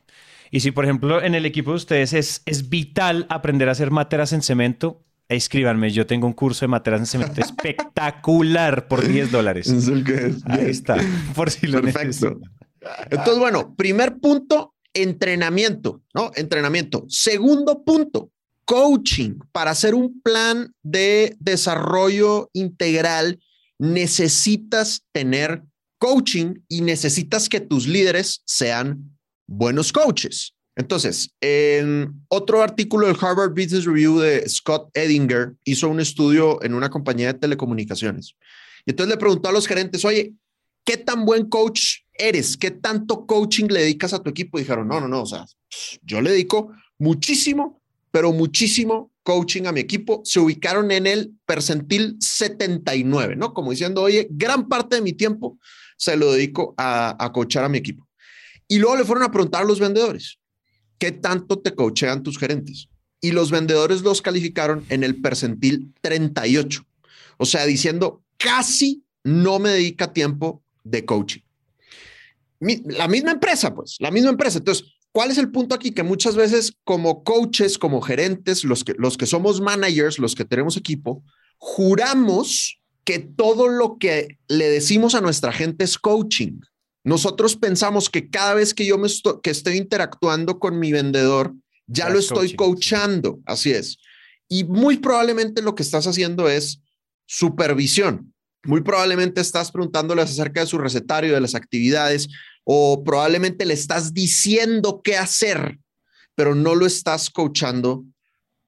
[0.51, 3.89] Y si, por ejemplo, en el equipo de ustedes es, es vital aprender a hacer
[3.89, 9.31] materas en cemento, escríbanme, yo tengo un curso de materas en cemento espectacular por 10
[9.31, 9.67] dólares.
[9.71, 10.45] Es el que es.
[10.45, 10.97] Ahí está,
[11.33, 12.39] por si lo Perfecto.
[13.09, 16.31] Entonces, bueno, primer punto, entrenamiento, ¿no?
[16.36, 17.05] Entrenamiento.
[17.08, 18.31] Segundo punto,
[18.65, 19.38] coaching.
[19.51, 23.39] Para hacer un plan de desarrollo integral,
[23.77, 25.62] necesitas tener
[25.99, 30.53] coaching y necesitas que tus líderes sean buenos coaches.
[30.75, 36.73] Entonces, en otro artículo del Harvard Business Review de Scott Edinger hizo un estudio en
[36.73, 38.36] una compañía de telecomunicaciones.
[38.86, 40.34] Y entonces le preguntó a los gerentes, oye,
[40.84, 42.58] ¿qué tan buen coach eres?
[42.58, 44.58] ¿Qué tanto coaching le dedicas a tu equipo?
[44.58, 45.45] dijeron, no, no, no, o sea,
[46.04, 50.21] yo le dedico muchísimo, pero muchísimo coaching a mi equipo.
[50.23, 53.54] Se ubicaron en el percentil 79, ¿no?
[53.54, 55.58] Como diciendo, oye, gran parte de mi tiempo
[55.97, 58.08] se lo dedico a, a coachar a mi equipo.
[58.67, 60.39] Y luego le fueron a preguntar a los vendedores,
[60.97, 62.88] ¿qué tanto te coachean tus gerentes?
[63.21, 66.86] Y los vendedores los calificaron en el percentil 38.
[67.38, 71.44] O sea, diciendo, casi no me dedica tiempo de coaching
[72.59, 74.59] la misma empresa, pues, la misma empresa.
[74.59, 75.91] Entonces, ¿cuál es el punto aquí?
[75.91, 80.45] Que muchas veces como coaches, como gerentes, los que, los que somos managers, los que
[80.45, 81.23] tenemos equipo,
[81.57, 86.59] juramos que todo lo que le decimos a nuestra gente es coaching.
[87.03, 91.53] Nosotros pensamos que cada vez que yo me estoy, que estoy interactuando con mi vendedor,
[91.87, 93.39] ya lo estoy coachando.
[93.45, 93.97] Así es.
[94.47, 96.81] Y muy probablemente lo que estás haciendo es
[97.27, 98.33] supervisión.
[98.65, 102.28] Muy probablemente estás preguntándoles acerca de su recetario, de las actividades,
[102.63, 105.80] o probablemente le estás diciendo qué hacer,
[106.34, 108.04] pero no lo estás coachando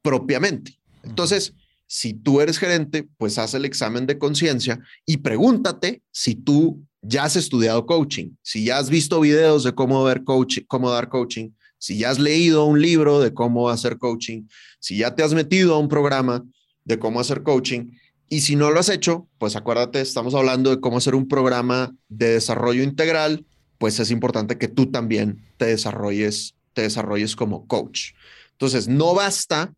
[0.02, 0.78] propiamente.
[1.04, 1.54] Entonces,
[1.88, 7.24] si tú eres gerente, pues haz el examen de conciencia y pregúntate si tú ya
[7.24, 11.52] has estudiado coaching, si ya has visto videos de cómo, ver coach, cómo dar coaching,
[11.78, 14.48] si ya has leído un libro de cómo hacer coaching,
[14.80, 16.44] si ya te has metido a un programa
[16.84, 17.92] de cómo hacer coaching.
[18.30, 21.96] Y si no lo has hecho, pues acuérdate, estamos hablando de cómo hacer un programa
[22.10, 23.46] de desarrollo integral
[23.78, 28.14] pues es importante que tú también te desarrolles, te desarrolles como coach.
[28.52, 29.74] Entonces, no basta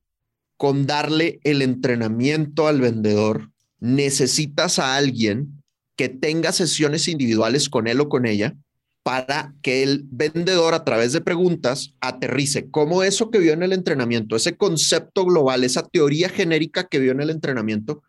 [0.57, 5.63] con darle el entrenamiento al vendedor, necesitas a alguien
[5.95, 8.55] que tenga sesiones individuales con él o con ella
[9.03, 13.73] para que el vendedor a través de preguntas aterrice cómo eso que vio en el
[13.73, 18.03] entrenamiento, ese concepto global, esa teoría genérica que vio en el entrenamiento,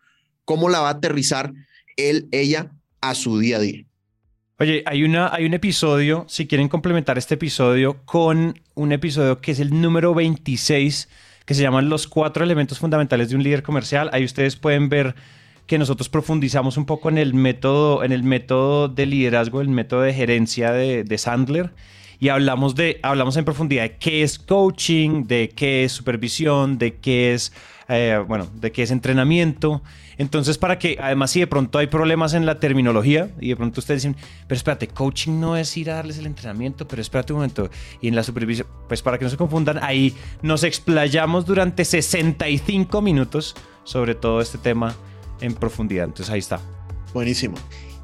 [0.51, 1.53] cómo la va a aterrizar
[1.95, 3.85] él, ella a su día a día.
[4.59, 9.53] Oye, hay, una, hay un episodio, si quieren complementar este episodio con un episodio que
[9.53, 11.07] es el número 26,
[11.45, 14.09] que se llama Los cuatro elementos fundamentales de un líder comercial.
[14.11, 15.15] Ahí ustedes pueden ver
[15.67, 20.01] que nosotros profundizamos un poco en el método, en el método de liderazgo, el método
[20.01, 21.71] de gerencia de Sandler
[22.21, 26.95] y hablamos de hablamos en profundidad de qué es coaching, de qué es supervisión, de
[26.95, 27.51] qué es
[27.89, 29.81] eh, bueno, de qué es entrenamiento.
[30.17, 33.79] Entonces, para que, además, si de pronto hay problemas en la terminología y de pronto
[33.79, 34.15] ustedes dicen,
[34.47, 37.69] pero espérate, coaching no es ir a darles el entrenamiento, pero espérate un momento,
[38.01, 43.01] y en la supervisión, pues para que no se confundan, ahí nos explayamos durante 65
[43.01, 44.95] minutos sobre todo este tema
[45.41, 46.05] en profundidad.
[46.05, 46.61] Entonces ahí está.
[47.13, 47.55] Buenísimo.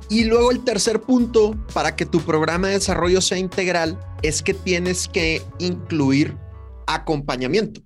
[0.09, 4.53] Y luego el tercer punto para que tu programa de desarrollo sea integral es que
[4.53, 6.37] tienes que incluir
[6.85, 7.81] acompañamiento.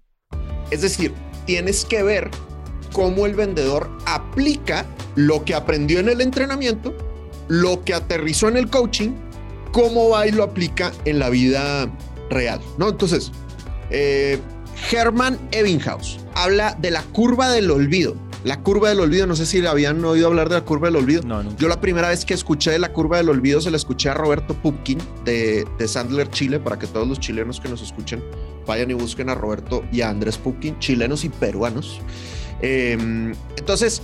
[0.70, 1.14] Es decir,
[1.46, 2.30] tienes que ver
[2.94, 6.96] cómo el vendedor aplica lo que aprendió en el entrenamiento,
[7.48, 9.12] lo que aterrizó en el coaching,
[9.72, 11.92] cómo va y lo aplica en la vida
[12.30, 12.90] real, ¿no?
[12.90, 13.32] Entonces,
[13.90, 14.40] eh,
[14.92, 18.16] Herman Ebbinghaus habla de la curva del olvido.
[18.44, 21.22] La curva del olvido, no sé si habían oído hablar de la curva del olvido.
[21.22, 21.56] No, no.
[21.58, 24.16] Yo la primera vez que escuché de la curva del olvido se la escuché a
[24.16, 28.24] Roberto Pupkin de, de Sandler Chile, para que todos los chilenos que nos escuchen
[28.66, 32.00] vayan y busquen a Roberto y a Andrés Pupkin, chilenos y peruanos.
[32.62, 34.02] Em, entonces,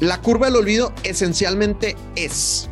[0.00, 2.68] la curva del olvido esencialmente es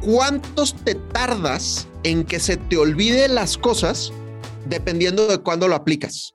[0.00, 4.12] cuántos te tardas en que se te olvide las cosas
[4.66, 6.32] dependiendo de cuándo lo aplicas.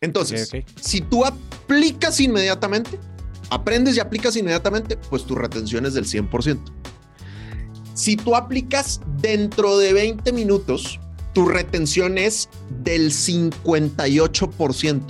[0.00, 2.98] Entonces, si tú aplicas inmediatamente,
[3.50, 6.58] aprendes y aplicas inmediatamente, pues tu retención es del 100%.
[7.94, 10.98] Si tú aplicas dentro de 20 minutos,
[11.34, 12.48] tu retención es
[12.82, 15.00] del 58%.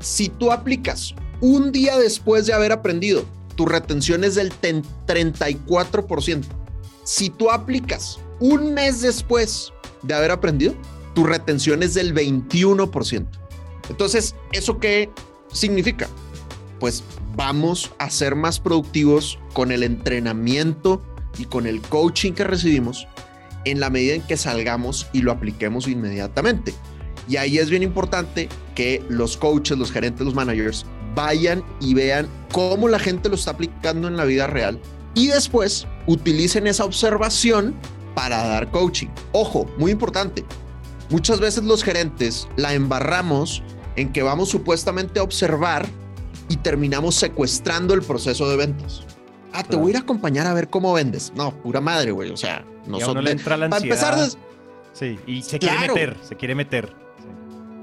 [0.00, 3.24] Si tú aplicas un día después de haber aprendido,
[3.56, 6.46] tu retención es del ten- 34%.
[7.04, 10.74] Si tú aplicas un mes después de haber aprendido,
[11.14, 13.26] tu retención es del 21%.
[13.90, 15.10] Entonces, ¿eso qué
[15.52, 16.08] significa?
[16.82, 17.04] Pues
[17.36, 21.00] vamos a ser más productivos con el entrenamiento
[21.38, 23.06] y con el coaching que recibimos
[23.64, 26.74] en la medida en que salgamos y lo apliquemos inmediatamente.
[27.28, 32.26] Y ahí es bien importante que los coaches, los gerentes, los managers vayan y vean
[32.50, 34.80] cómo la gente lo está aplicando en la vida real
[35.14, 37.76] y después utilicen esa observación
[38.16, 39.06] para dar coaching.
[39.30, 40.44] Ojo, muy importante.
[41.10, 43.62] Muchas veces los gerentes la embarramos
[43.94, 45.86] en que vamos supuestamente a observar
[46.52, 49.02] y terminamos secuestrando el proceso de ventas.
[49.54, 49.78] Ah, te Claro.
[49.82, 51.32] voy a ir a acompañar a ver cómo vendes.
[51.34, 52.30] No, pura madre, güey.
[52.30, 53.24] O sea, nosotros.
[53.24, 54.44] le entra la Para empezar, ansiedad.
[54.92, 55.78] Sí, y se Claro.
[55.78, 56.94] quiere meter, se quiere meter.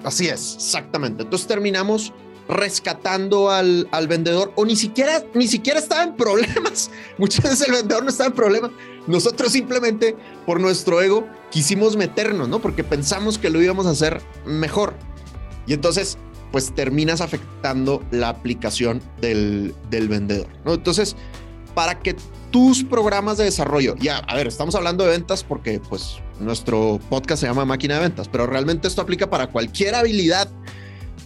[0.04, 1.24] Así es, exactamente.
[1.24, 2.14] Entonces terminamos
[2.48, 6.90] rescatando al, al vendedor o ni siquiera, ni siquiera estaba en problemas.
[7.18, 8.72] Muchas veces el vendedor no estaba en problemas.
[9.08, 12.60] Nosotros simplemente por nuestro ego quisimos meternos, ¿no?
[12.60, 14.94] Porque pensamos que lo íbamos a hacer mejor.
[15.68, 16.18] Y entonces,
[16.52, 20.74] pues terminas afectando la aplicación del, del vendedor, ¿no?
[20.74, 21.16] Entonces,
[21.76, 22.16] para que
[22.52, 27.42] tus programas de desarrollo, ya, a ver, estamos hablando de ventas porque pues nuestro podcast
[27.42, 30.50] se llama Máquina de Ventas, pero realmente esto aplica para cualquier habilidad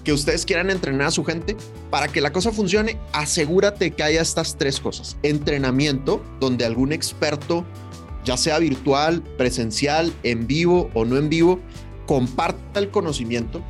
[0.03, 1.55] que ustedes quieran entrenar a su gente.
[1.89, 5.17] Para que la cosa funcione, asegúrate que haya estas tres cosas.
[5.23, 7.65] Entrenamiento, donde algún experto,
[8.25, 11.59] ya sea virtual, presencial, en vivo o no en vivo,
[12.05, 13.63] comparta el conocimiento,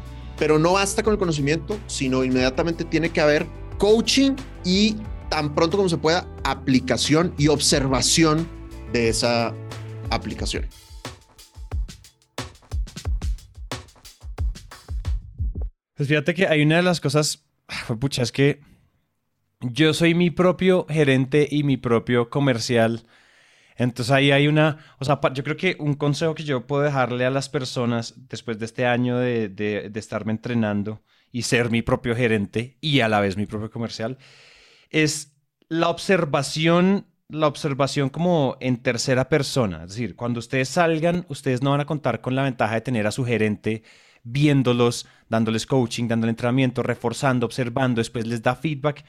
[0.43, 4.97] pero no basta con el conocimiento, sino inmediatamente tiene que haber coaching y
[5.29, 8.45] tan pronto como se pueda, aplicación y observación
[8.91, 9.53] de esa
[10.09, 10.65] aplicación.
[15.93, 18.59] Pues fíjate que hay una de las cosas, ah, pucha, es que
[19.61, 23.05] yo soy mi propio gerente y mi propio comercial.
[23.77, 27.25] Entonces ahí hay una, o sea, yo creo que un consejo que yo puedo dejarle
[27.25, 31.81] a las personas después de este año de, de, de estarme entrenando y ser mi
[31.81, 34.17] propio gerente y a la vez mi propio comercial
[34.89, 35.35] es
[35.67, 39.83] la observación, la observación como en tercera persona.
[39.83, 43.07] Es decir, cuando ustedes salgan, ustedes no van a contar con la ventaja de tener
[43.07, 43.83] a su gerente
[44.23, 49.03] viéndolos, dándoles coaching, dándole entrenamiento, reforzando, observando, después les da feedback.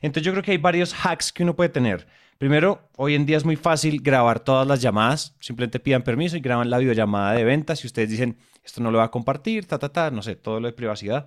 [0.00, 2.06] Entonces yo creo que hay varios hacks que uno puede tener.
[2.40, 5.36] Primero, hoy en día es muy fácil grabar todas las llamadas.
[5.40, 7.80] Simplemente pidan permiso y graban la videollamada de ventas.
[7.80, 10.58] Si ustedes dicen, esto no lo va a compartir, ta, ta, ta, no sé, todo
[10.58, 11.26] lo de privacidad.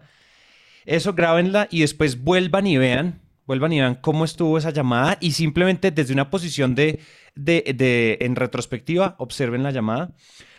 [0.86, 5.34] Eso grábenla y después vuelvan y vean, vuelvan y vean cómo estuvo esa llamada y
[5.34, 7.00] simplemente desde una posición de,
[7.36, 10.16] de, de en retrospectiva, observen la llamada.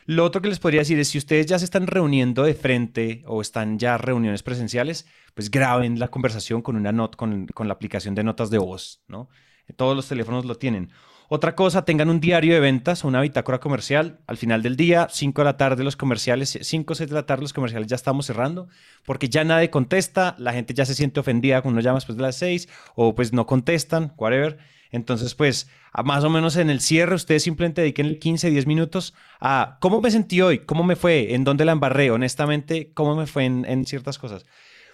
[0.07, 3.25] Lo otro que les podría decir es si ustedes ya se están reuniendo de frente
[3.27, 7.75] o están ya reuniones presenciales, pues graben la conversación con una nota, con, con la
[7.75, 9.29] aplicación de notas de voz, ¿no?
[9.77, 10.91] Todos los teléfonos lo tienen.
[11.29, 14.21] Otra cosa, tengan un diario de ventas o una bitácora comercial.
[14.27, 17.25] Al final del día, 5 de la tarde los comerciales, 5 o 6 de la
[17.25, 18.69] tarde los comerciales ya estamos cerrando,
[19.07, 22.37] porque ya nadie contesta, la gente ya se siente ofendida cuando llama después de las
[22.37, 24.59] 6 o pues no contestan, whatever.
[24.91, 25.69] Entonces, pues,
[26.05, 30.11] más o menos en el cierre, ustedes simplemente dediquen 15, 10 minutos a cómo me
[30.11, 34.19] sentí hoy, cómo me fue, en dónde la embarré, honestamente, cómo me fue en ciertas
[34.19, 34.45] cosas.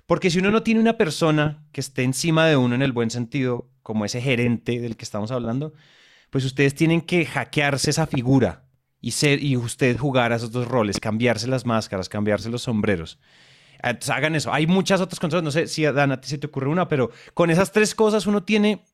[0.06, 3.10] Porque si uno no tiene una persona que esté encima de uno en el buen
[3.10, 5.74] sentido, como ese gerente del que estamos hablando,
[6.30, 8.68] pues ustedes tienen que hackearse esa figura
[9.00, 13.18] y, ser, y usted jugar a esos dos roles, cambiarse las máscaras, cambiarse los sombreros.
[13.82, 14.52] Entonces hagan eso.
[14.52, 17.72] Hay muchas otras cosas, no sé si Dana se te ocurre una, pero con esas
[17.72, 18.84] tres cosas uno tiene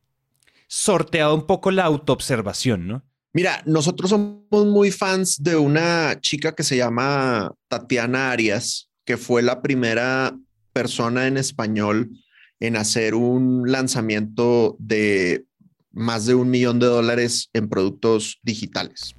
[0.66, 3.02] sorteado un poco la autoobservación, ¿no?
[3.34, 9.42] Mira, nosotros somos muy fans de una chica que se llama Tatiana Arias, que fue
[9.42, 10.34] la primera
[10.72, 12.10] persona en español
[12.60, 15.44] en hacer un lanzamiento de
[15.92, 19.14] más de un millón de dólares en productos digitales.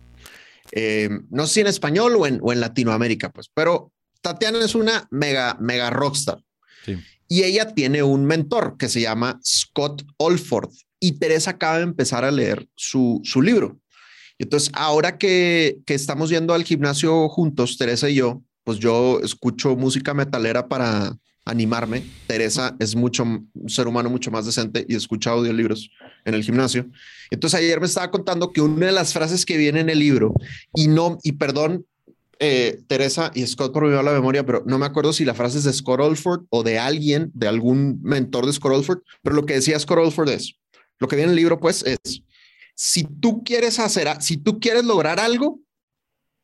[0.72, 4.76] Eh, no sé si en español o en, o en Latinoamérica, pues, pero Tatiana es
[4.76, 6.40] una mega, mega rockstar.
[7.30, 12.24] Y ella tiene un mentor que se llama Scott Olford y Teresa acaba de empezar
[12.24, 13.82] a leer su, su libro.
[14.40, 19.76] Entonces, ahora que, que estamos yendo al gimnasio juntos, Teresa y yo, pues yo escucho
[19.76, 21.18] música metalera para,
[21.50, 22.04] animarme.
[22.28, 25.92] Teresa es mucho un ser humano mucho más decente y escucha audiolibros
[26.26, 26.88] en el gimnasio.
[27.32, 30.34] Entonces ayer me estaba contando que una de las frases que viene en el libro
[30.76, 31.86] y no y perdón
[32.40, 35.64] eh, Teresa y Scott por la memoria, pero no me acuerdo si la frase es
[35.64, 39.56] de Scott Olford o de alguien, de algún mentor de Scott Olford, pero lo que
[39.56, 40.56] decía Scott Olford es,
[41.00, 42.22] lo que viene en el libro pues es,
[42.76, 45.60] si tú quieres hacer, si tú quieres lograr algo,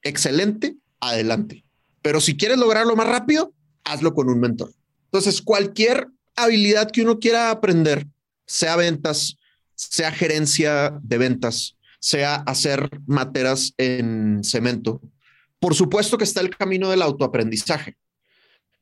[0.02, 1.64] excelente, adelante.
[2.02, 4.72] Pero si quieres lograrlo más rápido, hazlo con un mentor.
[5.14, 8.08] Entonces, cualquier habilidad que uno quiera aprender,
[8.48, 9.38] sea ventas,
[9.76, 15.02] sea gerencia de ventas, sea hacer materas en cemento,
[15.60, 17.96] por supuesto que está el camino del autoaprendizaje.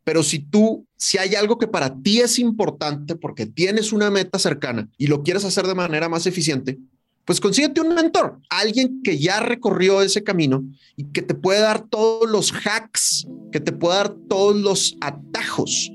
[0.05, 4.39] Pero si tú, si hay algo que para ti es importante porque tienes una meta
[4.39, 6.79] cercana y lo quieres hacer de manera más eficiente,
[7.25, 10.63] pues consíguete un mentor, alguien que ya recorrió ese camino
[10.95, 15.91] y que te puede dar todos los hacks, que te puede dar todos los atajos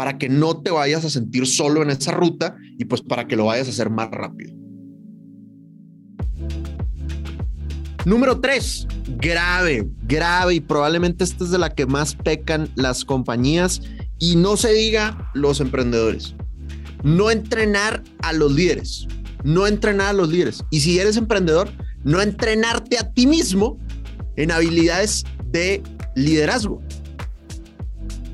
[0.00, 3.36] para que no te vayas a sentir solo en esa ruta y pues para que
[3.36, 4.54] lo vayas a hacer más rápido.
[8.06, 8.86] Número tres,
[9.18, 13.82] grave, grave y probablemente esta es de la que más pecan las compañías
[14.18, 16.34] y no se diga los emprendedores.
[17.04, 19.06] No entrenar a los líderes,
[19.44, 20.64] no entrenar a los líderes.
[20.70, 21.70] Y si eres emprendedor,
[22.04, 23.78] no entrenarte a ti mismo
[24.36, 25.82] en habilidades de
[26.14, 26.80] liderazgo.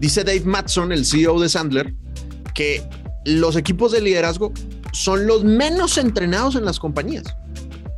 [0.00, 1.94] Dice Dave Matson, el CEO de Sandler,
[2.54, 2.82] que
[3.24, 4.52] los equipos de liderazgo
[4.92, 7.24] son los menos entrenados en las compañías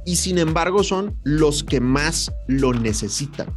[0.05, 3.49] y sin embargo son los que más lo necesitan.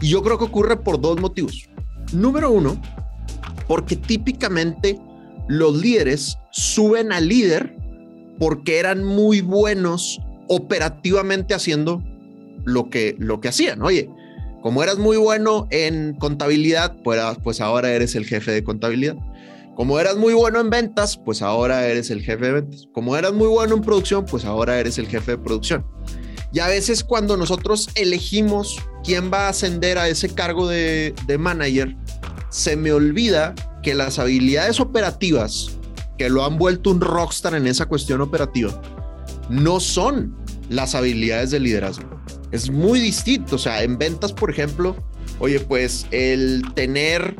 [0.00, 1.68] Y yo creo que ocurre por dos motivos.
[2.12, 2.80] Número uno,
[3.66, 4.98] porque típicamente
[5.48, 7.76] los líderes suben al líder
[8.38, 12.02] porque eran muy buenos operativamente haciendo
[12.64, 13.82] lo que, lo que hacían.
[13.82, 14.08] Oye,
[14.68, 19.16] como eras muy bueno en contabilidad, pues, pues ahora eres el jefe de contabilidad.
[19.74, 22.86] Como eras muy bueno en ventas, pues ahora eres el jefe de ventas.
[22.92, 25.86] Como eras muy bueno en producción, pues ahora eres el jefe de producción.
[26.52, 31.38] Y a veces cuando nosotros elegimos quién va a ascender a ese cargo de, de
[31.38, 31.96] manager,
[32.50, 35.78] se me olvida que las habilidades operativas
[36.18, 38.78] que lo han vuelto un rockstar en esa cuestión operativa
[39.48, 40.36] no son
[40.68, 42.17] las habilidades de liderazgo
[42.52, 43.56] es muy distinto.
[43.56, 44.96] O sea, en ventas, por ejemplo,
[45.38, 47.36] oye, pues el tener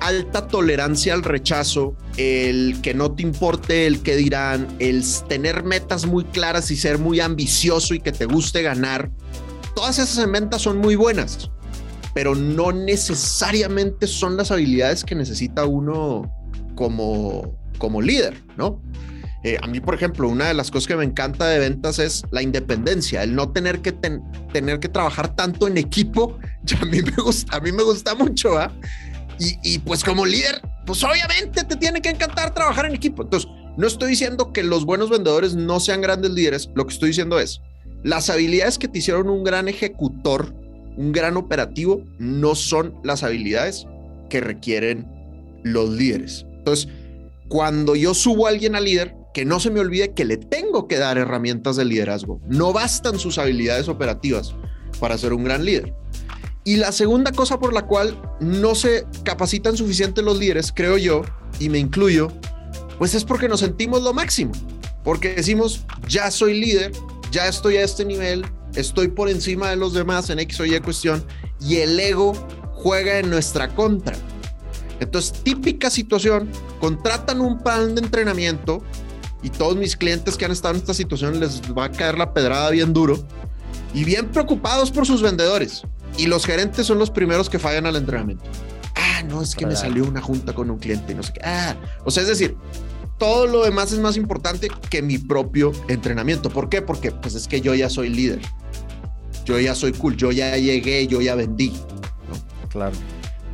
[0.00, 6.06] alta tolerancia al rechazo, el que no te importe el que dirán, el tener metas
[6.06, 9.10] muy claras y ser muy ambicioso y que te guste ganar,
[9.74, 11.50] todas esas en ventas son muy buenas,
[12.12, 16.30] pero no necesariamente son las habilidades que necesita uno
[16.74, 18.82] como, como líder, ¿no?
[19.44, 22.24] Eh, a mí, por ejemplo, una de las cosas que me encanta de ventas es
[22.30, 26.38] la independencia, el no tener que, tener que trabajar tanto en equipo.
[26.80, 28.72] a mí me gusta, a mí me gusta mucho, ¿ah?
[29.38, 33.22] Y, y, pues como líder, pues obviamente te tiene que encantar trabajar en equipo.
[33.22, 37.08] Entonces, no estoy diciendo que los buenos vendedores no sean grandes líderes, lo que estoy
[37.08, 37.60] diciendo es,
[38.02, 40.54] las habilidades que te hicieron un gran ejecutor,
[40.96, 43.86] un gran operativo, no son las habilidades
[44.30, 45.06] que requieren
[45.64, 46.46] los líderes.
[46.58, 46.88] Entonces,
[47.48, 50.86] cuando yo subo a alguien a líder, que no se me olvide que le tengo
[50.88, 52.40] que dar herramientas de liderazgo.
[52.46, 54.54] No bastan sus habilidades operativas
[55.00, 55.92] para ser un gran líder.
[56.62, 61.22] Y la segunda cosa por la cual no se capacitan suficiente los líderes, creo yo,
[61.58, 62.32] y me incluyo,
[62.96, 64.52] pues es porque nos sentimos lo máximo.
[65.02, 66.92] Porque decimos, ya soy líder,
[67.30, 70.78] ya estoy a este nivel, estoy por encima de los demás en X o Y
[70.80, 71.22] cuestión,
[71.60, 72.32] y el ego
[72.72, 74.16] juega en nuestra contra.
[75.00, 76.48] Entonces, típica situación,
[76.80, 78.82] contratan un plan de entrenamiento
[79.44, 82.32] y todos mis clientes que han estado en esta situación les va a caer la
[82.32, 83.22] pedrada bien duro
[83.92, 85.82] y bien preocupados por sus vendedores.
[86.16, 88.44] Y los gerentes son los primeros que fallan al entrenamiento.
[88.96, 91.40] Ah, no, es que me salió una junta con un cliente y no sé qué.
[91.44, 92.56] Ah, o sea, es decir,
[93.18, 96.48] todo lo demás es más importante que mi propio entrenamiento.
[96.48, 96.80] ¿Por qué?
[96.80, 98.40] Porque pues es que yo ya soy líder.
[99.44, 101.74] Yo ya soy cool, yo ya llegué, yo ya vendí.
[102.70, 102.96] Claro.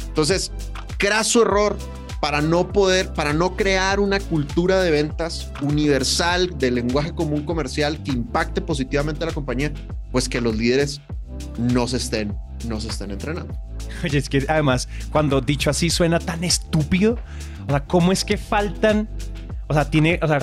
[0.07, 0.53] Entonces,
[0.99, 1.76] craso error
[2.21, 8.03] para no poder, para no crear una cultura de ventas universal de lenguaje común comercial
[8.03, 9.73] que impacte positivamente a la compañía,
[10.12, 11.01] pues que los líderes
[11.59, 12.37] no se estén,
[12.68, 13.55] no se estén entrenando.
[14.05, 17.18] Oye, es que además, cuando dicho así suena tan estúpido,
[17.66, 19.09] o sea, ¿cómo es que faltan?
[19.68, 20.41] O sea, tiene, o sea,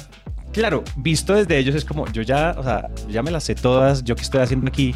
[0.51, 4.03] claro, visto desde ellos es como, yo ya, o sea, ya me las sé todas,
[4.03, 4.95] yo qué estoy haciendo aquí,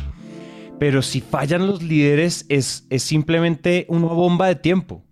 [0.80, 5.06] pero si fallan los líderes es, es simplemente una bomba de tiempo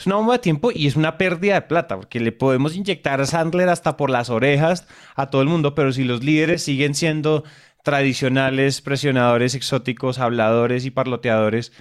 [0.00, 3.20] es una bomba de tiempo y es una pérdida de plata, porque le podemos inyectar
[3.20, 6.94] a Sandler hasta por las orejas a todo el mundo, pero si los líderes siguen
[6.94, 7.44] siendo
[7.84, 11.72] tradicionales, presionadores exóticos, habladores y parloteadores,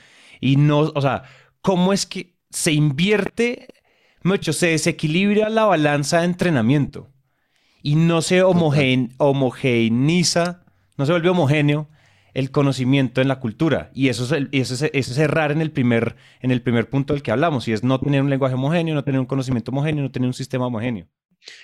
[0.41, 1.23] y no, o sea,
[1.61, 3.69] ¿cómo es que se invierte,
[4.21, 7.07] mucho, se desequilibra la balanza de entrenamiento
[7.81, 10.65] y no se homogeneiza,
[10.97, 11.87] no se vuelve homogéneo
[12.39, 13.91] el conocimiento en la cultura.
[13.93, 17.31] Y eso es, eso es, errar en el, primer, en el primer punto del que
[17.31, 20.27] hablamos, y es no tener un lenguaje homogéneo, no tener un conocimiento homogéneo, no tener
[20.27, 21.07] un sistema homogéneo.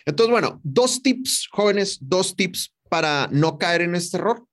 [0.05, 4.45] Entonces, bueno, dos tips, jóvenes, dos tips para no caer en este error.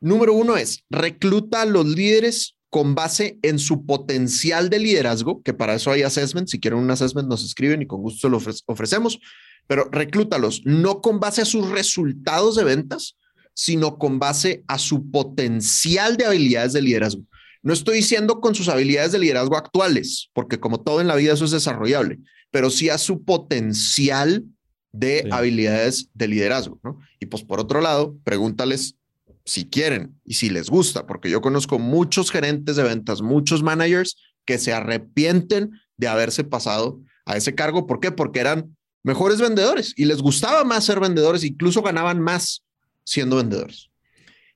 [0.00, 5.54] Número uno es, recluta a los líderes con base en su potencial de liderazgo, que
[5.54, 6.48] para eso hay assessment.
[6.48, 9.20] Si quieren un assessment, nos escriben y con gusto lo ofrecemos,
[9.66, 13.16] pero reclútalos no con base a sus resultados de ventas,
[13.54, 17.22] sino con base a su potencial de habilidades de liderazgo.
[17.62, 21.32] No estoy diciendo con sus habilidades de liderazgo actuales, porque como todo en la vida
[21.32, 22.18] eso es desarrollable,
[22.50, 24.44] pero sí a su potencial
[24.92, 26.78] de habilidades de liderazgo.
[26.84, 26.98] ¿no?
[27.18, 28.96] Y pues por otro lado, pregúntales
[29.44, 34.16] si quieren y si les gusta, porque yo conozco muchos gerentes de ventas, muchos managers
[34.44, 37.86] que se arrepienten de haberse pasado a ese cargo.
[37.86, 38.10] ¿Por qué?
[38.10, 42.62] Porque eran mejores vendedores y les gustaba más ser vendedores, incluso ganaban más
[43.04, 43.90] siendo vendedores.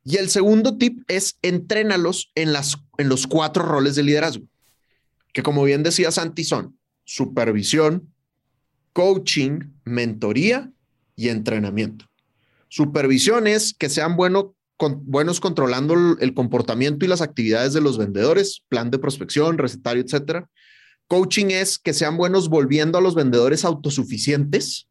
[0.05, 4.47] Y el segundo tip es entrénalos en, las, en los cuatro roles de liderazgo,
[5.33, 8.13] que como bien decía Santi son supervisión,
[8.93, 10.71] coaching, mentoría
[11.17, 12.07] y entrenamiento.
[12.69, 14.17] Supervisión es que sean
[14.77, 20.03] con, buenos controlando el comportamiento y las actividades de los vendedores, plan de prospección, recetario,
[20.03, 20.49] etcétera.
[21.07, 24.89] Coaching es que sean buenos volviendo a los vendedores autosuficientes.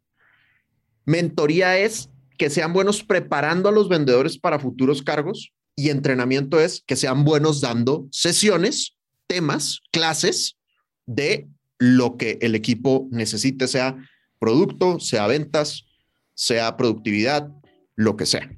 [1.06, 6.84] Mentoría es que sean buenos preparando a los vendedores para futuros cargos y entrenamiento es
[6.86, 8.96] que sean buenos dando sesiones,
[9.28, 10.58] temas, clases
[11.06, 13.96] de lo que el equipo necesite, sea
[14.40, 15.86] producto, sea ventas,
[16.34, 17.50] sea productividad,
[17.96, 18.50] lo que sea.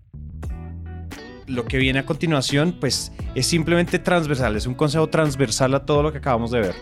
[1.47, 6.03] Lo que viene a continuación, pues es simplemente transversal, es un consejo transversal a todo
[6.03, 6.75] lo que acabamos de ver.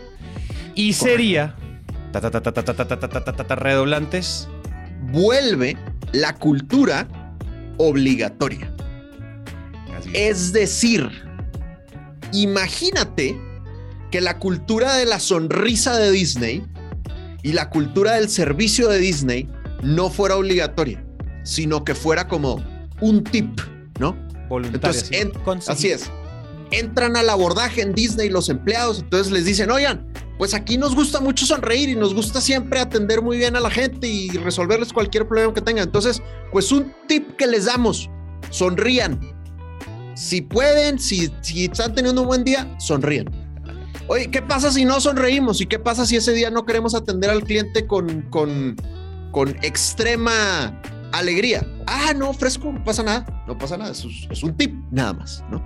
[0.76, 1.56] Y sería,
[3.56, 4.48] redoblantes,
[5.12, 5.78] vuelve
[6.12, 7.08] la cultura
[7.78, 8.74] obligatoria.
[10.14, 10.54] es.
[10.54, 11.10] decir,
[12.32, 13.40] imagínate
[14.12, 16.66] que la cultura de la sonrisa de Disney
[17.44, 19.50] y la cultura del servicio de Disney
[19.84, 21.04] no fuera obligatoria,
[21.44, 22.64] sino que fuera como
[23.02, 23.60] un tip,
[24.00, 24.16] ¿no?
[24.50, 25.12] Entonces,
[25.68, 26.10] así es.
[26.72, 30.07] Entran al abordaje en Disney los empleados, entonces les dicen, oigan,
[30.38, 33.70] pues aquí nos gusta mucho sonreír y nos gusta siempre atender muy bien a la
[33.70, 35.86] gente y resolverles cualquier problema que tengan.
[35.86, 36.22] Entonces,
[36.52, 38.10] pues un tip que les damos,
[38.52, 39.20] sonrían.
[40.16, 43.30] Si pueden, si, si están teniendo un buen día, sonríen.
[44.08, 45.60] Oye, ¿qué pasa si no sonreímos?
[45.60, 48.76] ¿Y qué pasa si ese día no queremos atender al cliente con, con,
[49.32, 50.80] con extrema
[51.12, 51.68] alegría?
[51.88, 55.44] Ah, no, fresco, no pasa nada, no pasa nada, es, es un tip, nada más,
[55.52, 55.64] ¿no?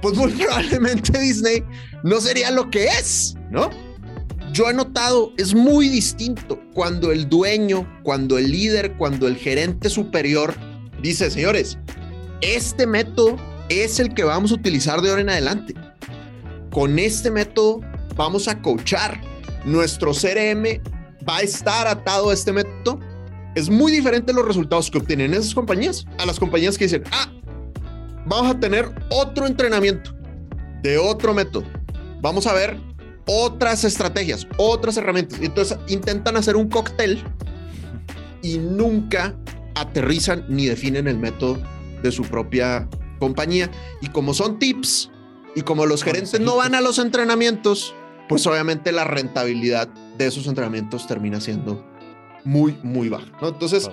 [0.00, 1.62] Pues muy probablemente Disney
[2.04, 3.70] no sería lo que es, ¿no?
[4.52, 9.90] Yo he notado, es muy distinto cuando el dueño, cuando el líder, cuando el gerente
[9.90, 10.54] superior
[11.02, 11.78] dice, señores,
[12.40, 13.36] este método
[13.68, 15.74] es el que vamos a utilizar de ahora en adelante.
[16.70, 17.80] Con este método
[18.16, 19.20] vamos a coachar.
[19.64, 20.80] Nuestro CRM
[21.28, 23.00] va a estar atado a este método,
[23.54, 27.30] es muy diferente los resultados que obtienen esas compañías a las compañías que dicen, ah,
[28.26, 30.12] vamos a tener otro entrenamiento
[30.82, 31.64] de otro método.
[32.20, 32.76] Vamos a ver
[33.26, 35.38] otras estrategias, otras herramientas.
[35.40, 37.22] Entonces intentan hacer un cóctel
[38.42, 39.34] y nunca
[39.74, 41.58] aterrizan ni definen el método
[42.02, 42.88] de su propia
[43.18, 43.70] compañía.
[44.00, 45.10] Y como son tips
[45.54, 47.94] y como los gerentes no van a los entrenamientos,
[48.28, 51.84] pues obviamente la rentabilidad de esos entrenamientos termina siendo
[52.44, 53.26] muy, muy baja.
[53.42, 53.90] Entonces,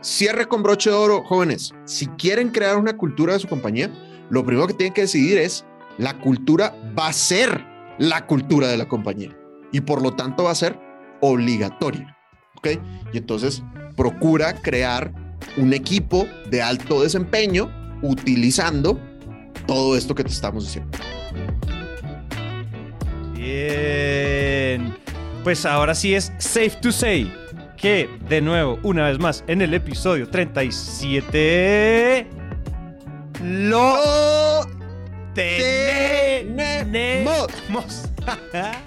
[0.00, 1.72] cierre con broche de oro, jóvenes.
[1.84, 3.90] Si quieren crear una cultura de su compañía,
[4.30, 5.64] lo primero que tienen que decidir es
[5.98, 7.64] la cultura va a ser
[7.98, 9.36] la cultura de la compañía
[9.72, 10.78] y por lo tanto va a ser
[11.20, 12.16] obligatoria.
[12.56, 12.68] ¿Ok?
[13.12, 13.62] Y entonces
[13.96, 15.12] procura crear
[15.56, 17.70] un equipo de alto desempeño
[18.02, 18.98] utilizando
[19.66, 20.98] todo esto que te estamos diciendo.
[23.34, 24.96] Bien.
[25.44, 27.32] Pues ahora sí es safe to say
[27.78, 32.26] que, de nuevo, una vez más, en el episodio 37,
[33.42, 33.94] lo
[35.34, 35.86] tenemos.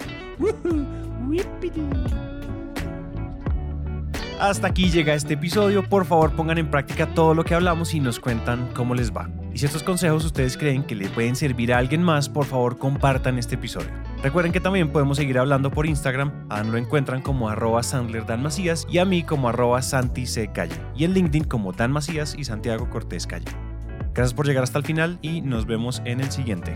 [4.38, 5.88] Hasta aquí llega este episodio.
[5.88, 9.28] Por favor, pongan en práctica todo lo que hablamos y nos cuentan cómo les va.
[9.54, 12.78] Y si estos consejos ustedes creen que le pueden servir a alguien más, por favor
[12.78, 13.90] compartan este episodio.
[14.22, 16.46] Recuerden que también podemos seguir hablando por Instagram.
[16.48, 18.46] A Dan lo encuentran como arroba Sandler Dan
[18.88, 20.24] y a mí como arroba Santi.
[20.96, 23.50] Y en LinkedIn como Dan Macías y Santiago Cortés Calle.
[24.14, 26.74] Gracias por llegar hasta el final y nos vemos en el siguiente.